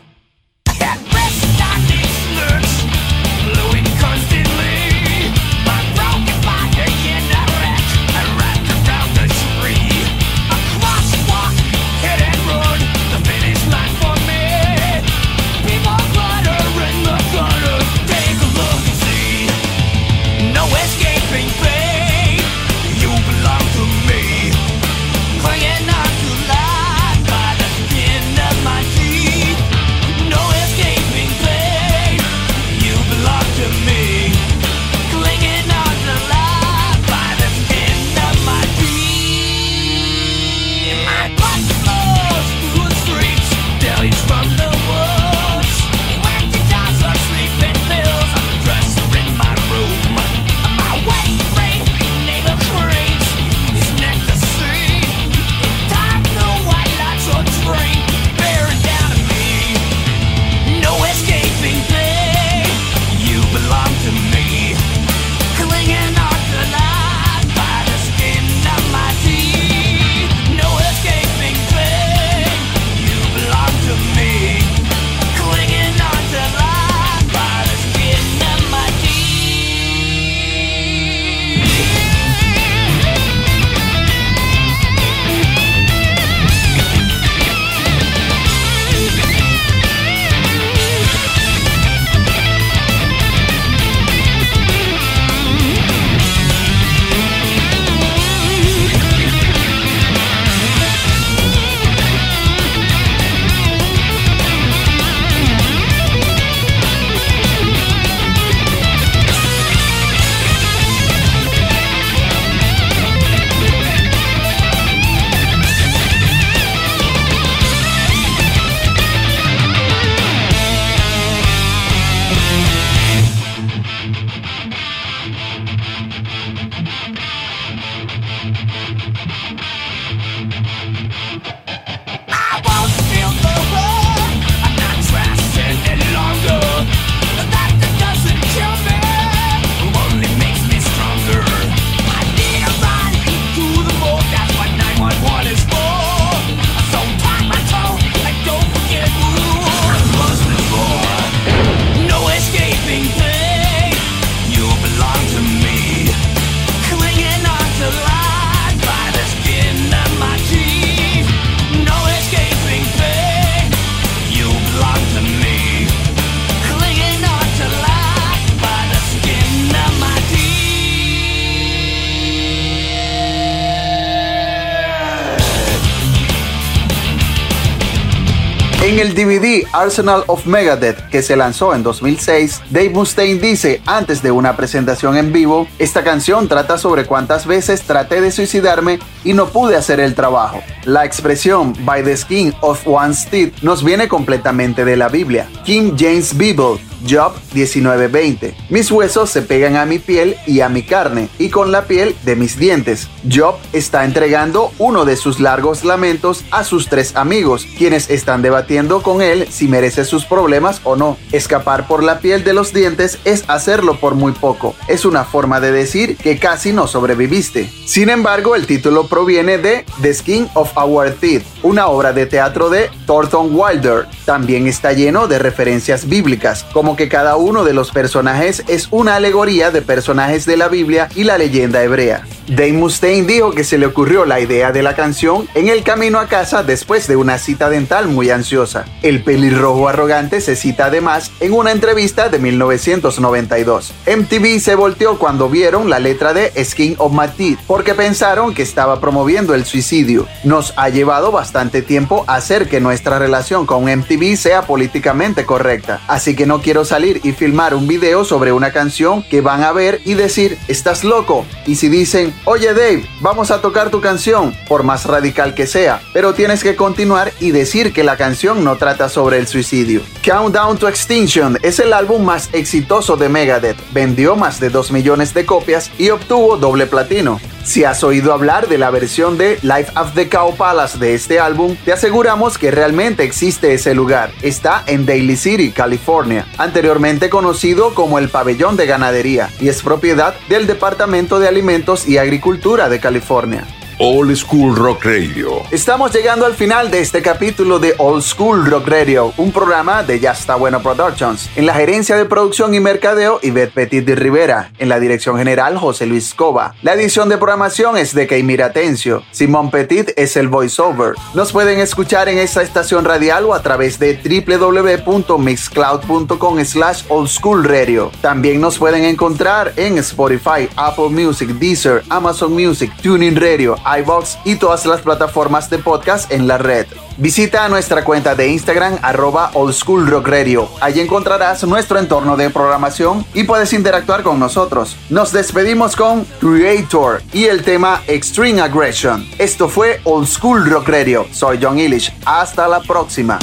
El 178.98 179.14
DVD 179.14 179.64
Arsenal 179.72 180.24
of 180.26 180.46
Megadeth 180.46 181.08
que 181.10 181.22
se 181.22 181.36
lanzó 181.36 181.74
en 181.74 181.82
2006, 181.82 182.62
Dave 182.70 182.90
Mustaine 182.90 183.40
dice 183.40 183.80
antes 183.86 184.22
de 184.22 184.30
una 184.30 184.56
presentación 184.56 185.16
en 185.16 185.32
vivo, 185.32 185.66
esta 185.78 186.02
canción 186.02 186.48
trata 186.48 186.78
sobre 186.78 187.04
cuántas 187.04 187.46
veces 187.46 187.82
traté 187.82 188.20
de 188.20 188.30
suicidarme 188.30 188.98
y 189.24 189.32
no 189.32 189.48
pude 189.48 189.76
hacer 189.76 190.00
el 190.00 190.14
trabajo. 190.14 190.62
La 190.84 191.04
expresión 191.04 191.74
by 191.84 192.02
the 192.02 192.16
skin 192.16 192.54
of 192.60 192.86
one's 192.86 193.26
teeth 193.26 193.62
nos 193.62 193.84
viene 193.84 194.08
completamente 194.08 194.84
de 194.84 194.96
la 194.96 195.08
Biblia. 195.08 195.48
King 195.64 195.92
James 195.98 196.36
Bible 196.36 196.78
Job 197.06 197.34
19:20. 197.54 198.54
Mis 198.70 198.90
huesos 198.90 199.30
se 199.30 199.42
pegan 199.42 199.76
a 199.76 199.86
mi 199.86 199.98
piel 199.98 200.36
y 200.46 200.60
a 200.60 200.68
mi 200.68 200.82
carne, 200.82 201.28
y 201.38 201.48
con 201.48 201.70
la 201.70 201.84
piel 201.84 202.14
de 202.24 202.36
mis 202.36 202.58
dientes. 202.58 203.08
Job 203.30 203.56
está 203.72 204.04
entregando 204.04 204.72
uno 204.78 205.04
de 205.04 205.16
sus 205.16 205.40
largos 205.40 205.84
lamentos 205.84 206.44
a 206.50 206.64
sus 206.64 206.88
tres 206.88 207.14
amigos, 207.16 207.66
quienes 207.76 208.10
están 208.10 208.42
debatiendo 208.42 209.02
con 209.02 209.22
él 209.22 209.46
si 209.58 209.66
merece 209.66 210.04
sus 210.04 210.24
problemas 210.24 210.80
o 210.84 210.94
no. 210.94 211.16
Escapar 211.32 211.88
por 211.88 212.04
la 212.04 212.20
piel 212.20 212.44
de 212.44 212.54
los 212.54 212.72
dientes 212.72 213.18
es 213.24 213.44
hacerlo 213.48 213.98
por 213.98 214.14
muy 214.14 214.30
poco. 214.30 214.76
Es 214.86 215.04
una 215.04 215.24
forma 215.24 215.58
de 215.58 215.72
decir 215.72 216.16
que 216.16 216.38
casi 216.38 216.72
no 216.72 216.86
sobreviviste. 216.86 217.68
Sin 217.84 218.08
embargo, 218.08 218.54
el 218.54 218.66
título 218.66 219.08
proviene 219.08 219.58
de 219.58 219.84
The 220.00 220.14
Skin 220.14 220.48
of 220.54 220.76
Our 220.76 221.10
Teeth, 221.10 221.44
una 221.64 221.88
obra 221.88 222.12
de 222.12 222.26
teatro 222.26 222.70
de 222.70 222.88
Thornton 223.06 223.50
Wilder. 223.50 224.06
También 224.24 224.68
está 224.68 224.92
lleno 224.92 225.26
de 225.26 225.40
referencias 225.40 226.08
bíblicas, 226.08 226.64
como 226.72 226.94
que 226.94 227.08
cada 227.08 227.34
uno 227.36 227.64
de 227.64 227.74
los 227.74 227.90
personajes 227.90 228.62
es 228.68 228.86
una 228.92 229.16
alegoría 229.16 229.72
de 229.72 229.82
personajes 229.82 230.46
de 230.46 230.56
la 230.56 230.68
Biblia 230.68 231.08
y 231.16 231.24
la 231.24 231.36
leyenda 231.36 231.82
hebrea. 231.82 232.24
Dave 232.48 232.72
Mustaine 232.72 233.26
dijo 233.26 233.50
que 233.50 233.62
se 233.64 233.76
le 233.76 233.84
ocurrió 233.84 234.24
la 234.24 234.40
idea 234.40 234.72
de 234.72 234.82
la 234.82 234.94
canción 234.94 235.46
en 235.54 235.68
el 235.68 235.82
camino 235.82 236.18
a 236.18 236.28
casa 236.28 236.62
después 236.62 237.06
de 237.06 237.16
una 237.16 237.36
cita 237.36 237.68
dental 237.68 238.08
muy 238.08 238.30
ansiosa. 238.30 238.86
El 239.02 239.22
pelirrojo 239.48 239.88
arrogante 239.88 240.42
se 240.42 240.56
cita 240.56 240.86
además 240.86 241.30
en 241.40 241.54
una 241.54 241.72
entrevista 241.72 242.28
de 242.28 242.38
1992. 242.38 243.94
MTV 244.06 244.60
se 244.60 244.74
volteó 244.74 245.18
cuando 245.18 245.48
vieron 245.48 245.88
la 245.88 245.98
letra 245.98 246.34
de 246.34 246.52
Skin 246.62 246.96
of 246.98 247.14
My 247.14 247.28
Teeth 247.28 247.58
porque 247.66 247.94
pensaron 247.94 248.52
que 248.52 248.60
estaba 248.60 249.00
promoviendo 249.00 249.54
el 249.54 249.64
suicidio. 249.64 250.26
Nos 250.44 250.74
ha 250.76 250.90
llevado 250.90 251.32
bastante 251.32 251.80
tiempo 251.80 252.24
hacer 252.26 252.68
que 252.68 252.80
nuestra 252.80 253.18
relación 253.18 253.64
con 253.64 253.84
MTV 253.84 254.36
sea 254.36 254.66
políticamente 254.66 255.46
correcta, 255.46 256.02
así 256.08 256.36
que 256.36 256.44
no 256.44 256.60
quiero 256.60 256.84
salir 256.84 257.22
y 257.24 257.32
filmar 257.32 257.74
un 257.74 257.88
video 257.88 258.26
sobre 258.26 258.52
una 258.52 258.70
canción 258.70 259.22
que 259.22 259.40
van 259.40 259.62
a 259.62 259.72
ver 259.72 260.02
y 260.04 260.12
decir, 260.12 260.58
estás 260.68 261.04
loco. 261.04 261.46
Y 261.64 261.76
si 261.76 261.88
dicen, 261.88 262.34
oye 262.44 262.74
Dave, 262.74 263.06
vamos 263.20 263.50
a 263.50 263.62
tocar 263.62 263.88
tu 263.88 264.02
canción, 264.02 264.54
por 264.68 264.82
más 264.82 265.06
radical 265.06 265.54
que 265.54 265.66
sea, 265.66 266.02
pero 266.12 266.34
tienes 266.34 266.62
que 266.62 266.76
continuar 266.76 267.32
y 267.40 267.52
decir 267.52 267.94
que 267.94 268.04
la 268.04 268.18
canción 268.18 268.62
no 268.62 268.76
trata 268.76 269.08
sobre 269.08 269.37
el 269.38 269.46
suicidio. 269.46 270.02
Countdown 270.24 270.76
to 270.76 270.88
Extinction 270.88 271.58
es 271.62 271.78
el 271.78 271.92
álbum 271.92 272.24
más 272.24 272.50
exitoso 272.52 273.16
de 273.16 273.28
Megadeth, 273.28 273.78
vendió 273.92 274.36
más 274.36 274.60
de 274.60 274.68
2 274.68 274.92
millones 274.92 275.32
de 275.32 275.46
copias 275.46 275.90
y 275.98 276.10
obtuvo 276.10 276.56
doble 276.56 276.86
platino. 276.86 277.40
Si 277.64 277.84
has 277.84 278.02
oído 278.02 278.32
hablar 278.32 278.68
de 278.68 278.78
la 278.78 278.90
versión 278.90 279.36
de 279.36 279.58
Life 279.62 279.92
of 279.94 280.14
the 280.14 280.28
Cow 280.28 280.56
Palace 280.56 280.98
de 280.98 281.14
este 281.14 281.38
álbum, 281.38 281.76
te 281.84 281.92
aseguramos 281.92 282.56
que 282.56 282.70
realmente 282.70 283.24
existe 283.24 283.74
ese 283.74 283.94
lugar. 283.94 284.32
Está 284.42 284.84
en 284.86 285.04
Daly 285.04 285.36
City, 285.36 285.70
California, 285.70 286.46
anteriormente 286.56 287.28
conocido 287.28 287.94
como 287.94 288.18
el 288.18 288.30
Pabellón 288.30 288.76
de 288.76 288.86
Ganadería, 288.86 289.50
y 289.60 289.68
es 289.68 289.82
propiedad 289.82 290.34
del 290.48 290.66
Departamento 290.66 291.38
de 291.38 291.48
Alimentos 291.48 292.08
y 292.08 292.16
Agricultura 292.16 292.88
de 292.88 293.00
California. 293.00 293.66
Old 294.00 294.36
School 294.36 294.76
Rock 294.76 295.06
Radio. 295.06 295.64
Estamos 295.72 296.14
llegando 296.14 296.46
al 296.46 296.54
final 296.54 296.88
de 296.88 297.00
este 297.00 297.20
capítulo 297.20 297.80
de 297.80 297.96
Old 297.98 298.22
School 298.22 298.64
Rock 298.70 298.86
Radio, 298.86 299.32
un 299.36 299.50
programa 299.50 300.04
de 300.04 300.20
Ya 300.20 300.30
está 300.30 300.54
bueno 300.54 300.80
Productions. 300.80 301.50
En 301.56 301.66
la 301.66 301.74
gerencia 301.74 302.16
de 302.16 302.24
producción 302.24 302.72
y 302.74 302.80
mercadeo, 302.80 303.40
Yvette 303.42 303.74
Petit 303.74 304.04
de 304.04 304.14
Rivera. 304.14 304.70
En 304.78 304.88
la 304.88 305.00
dirección 305.00 305.36
general, 305.36 305.76
José 305.76 306.06
Luis 306.06 306.32
Cova. 306.32 306.76
La 306.82 306.94
edición 306.94 307.28
de 307.28 307.38
programación 307.38 307.96
es 307.96 308.14
de 308.14 308.28
Keimir 308.28 308.62
Atencio. 308.62 309.24
Simón 309.32 309.72
Petit 309.72 310.12
es 310.14 310.36
el 310.36 310.46
voiceover. 310.46 311.14
Nos 311.34 311.50
pueden 311.50 311.80
escuchar 311.80 312.28
en 312.28 312.38
esta 312.38 312.62
estación 312.62 313.04
radial 313.04 313.46
o 313.46 313.54
a 313.54 313.62
través 313.62 313.98
de 313.98 314.14
www.mixcloud.com 314.14 316.64
slash 316.64 317.02
Old 317.08 317.28
School 317.28 317.64
Radio. 317.64 318.12
También 318.20 318.60
nos 318.60 318.78
pueden 318.78 319.02
encontrar 319.02 319.72
en 319.74 319.98
Spotify, 319.98 320.68
Apple 320.76 321.08
Music, 321.08 321.48
Deezer, 321.48 322.04
Amazon 322.10 322.52
Music, 322.52 322.92
Tuning 323.02 323.34
Radio, 323.34 323.74
iBox 324.00 324.38
y 324.44 324.56
todas 324.56 324.84
las 324.86 325.00
plataformas 325.00 325.70
de 325.70 325.78
podcast 325.78 326.30
en 326.32 326.46
la 326.46 326.58
red. 326.58 326.86
Visita 327.16 327.68
nuestra 327.68 328.04
cuenta 328.04 328.34
de 328.34 328.48
Instagram 328.48 328.98
arroba 329.02 329.50
Old 329.54 329.74
School 329.74 330.06
Rock 330.06 330.28
Radio. 330.28 330.68
Allí 330.80 331.00
encontrarás 331.00 331.64
nuestro 331.64 331.98
entorno 331.98 332.36
de 332.36 332.50
programación 332.50 333.24
y 333.34 333.44
puedes 333.44 333.72
interactuar 333.72 334.22
con 334.22 334.38
nosotros. 334.38 334.96
Nos 335.10 335.32
despedimos 335.32 335.96
con 335.96 336.24
Creator 336.40 337.22
y 337.32 337.46
el 337.46 337.64
tema 337.64 338.02
Extreme 338.06 338.60
Aggression. 338.60 339.28
Esto 339.38 339.68
fue 339.68 340.00
Old 340.04 340.28
School 340.28 340.70
Rock 340.70 340.88
Radio. 340.88 341.26
Soy 341.32 341.58
John 341.60 341.78
Illich. 341.78 342.12
Hasta 342.24 342.68
la 342.68 342.80
próxima. 342.80 343.38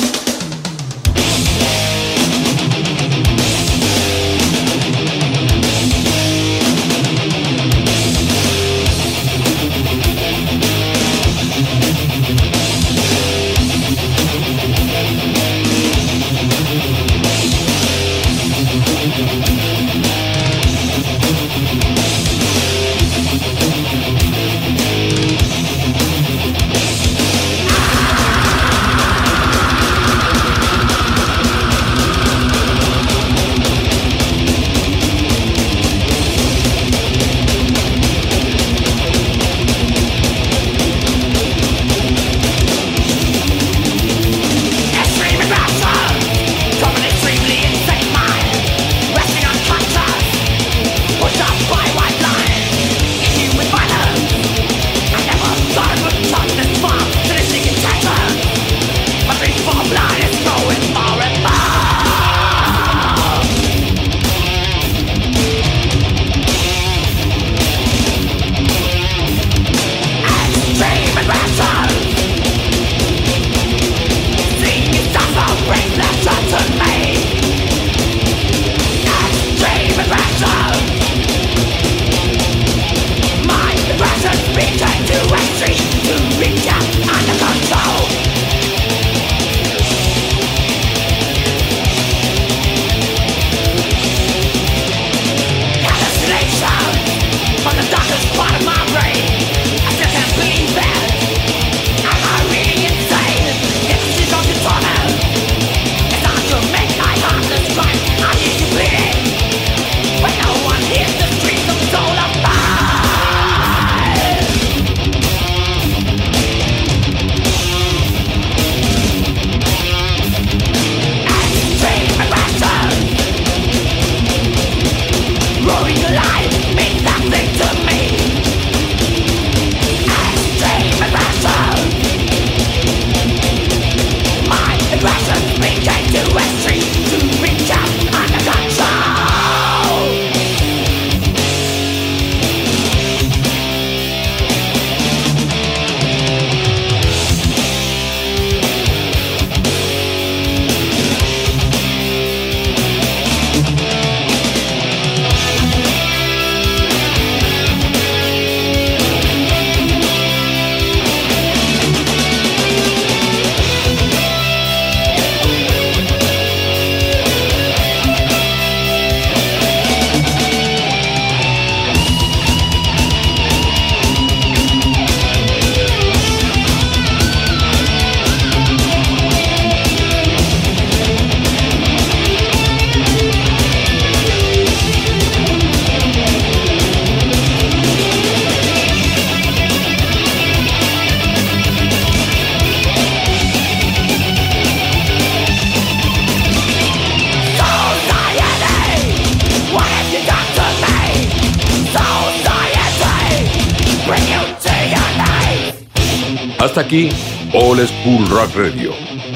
Hasta 206.75 206.87
aquí, 206.87 207.07
All 207.53 207.79
School 207.87 208.27
Rock 208.27 208.53
Radio, 208.53 208.91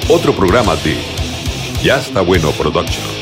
otro 0.10 0.36
programa 0.36 0.76
de 0.76 0.98
Ya 1.82 1.98
está 1.98 2.20
bueno 2.20 2.52
Production. 2.52 3.19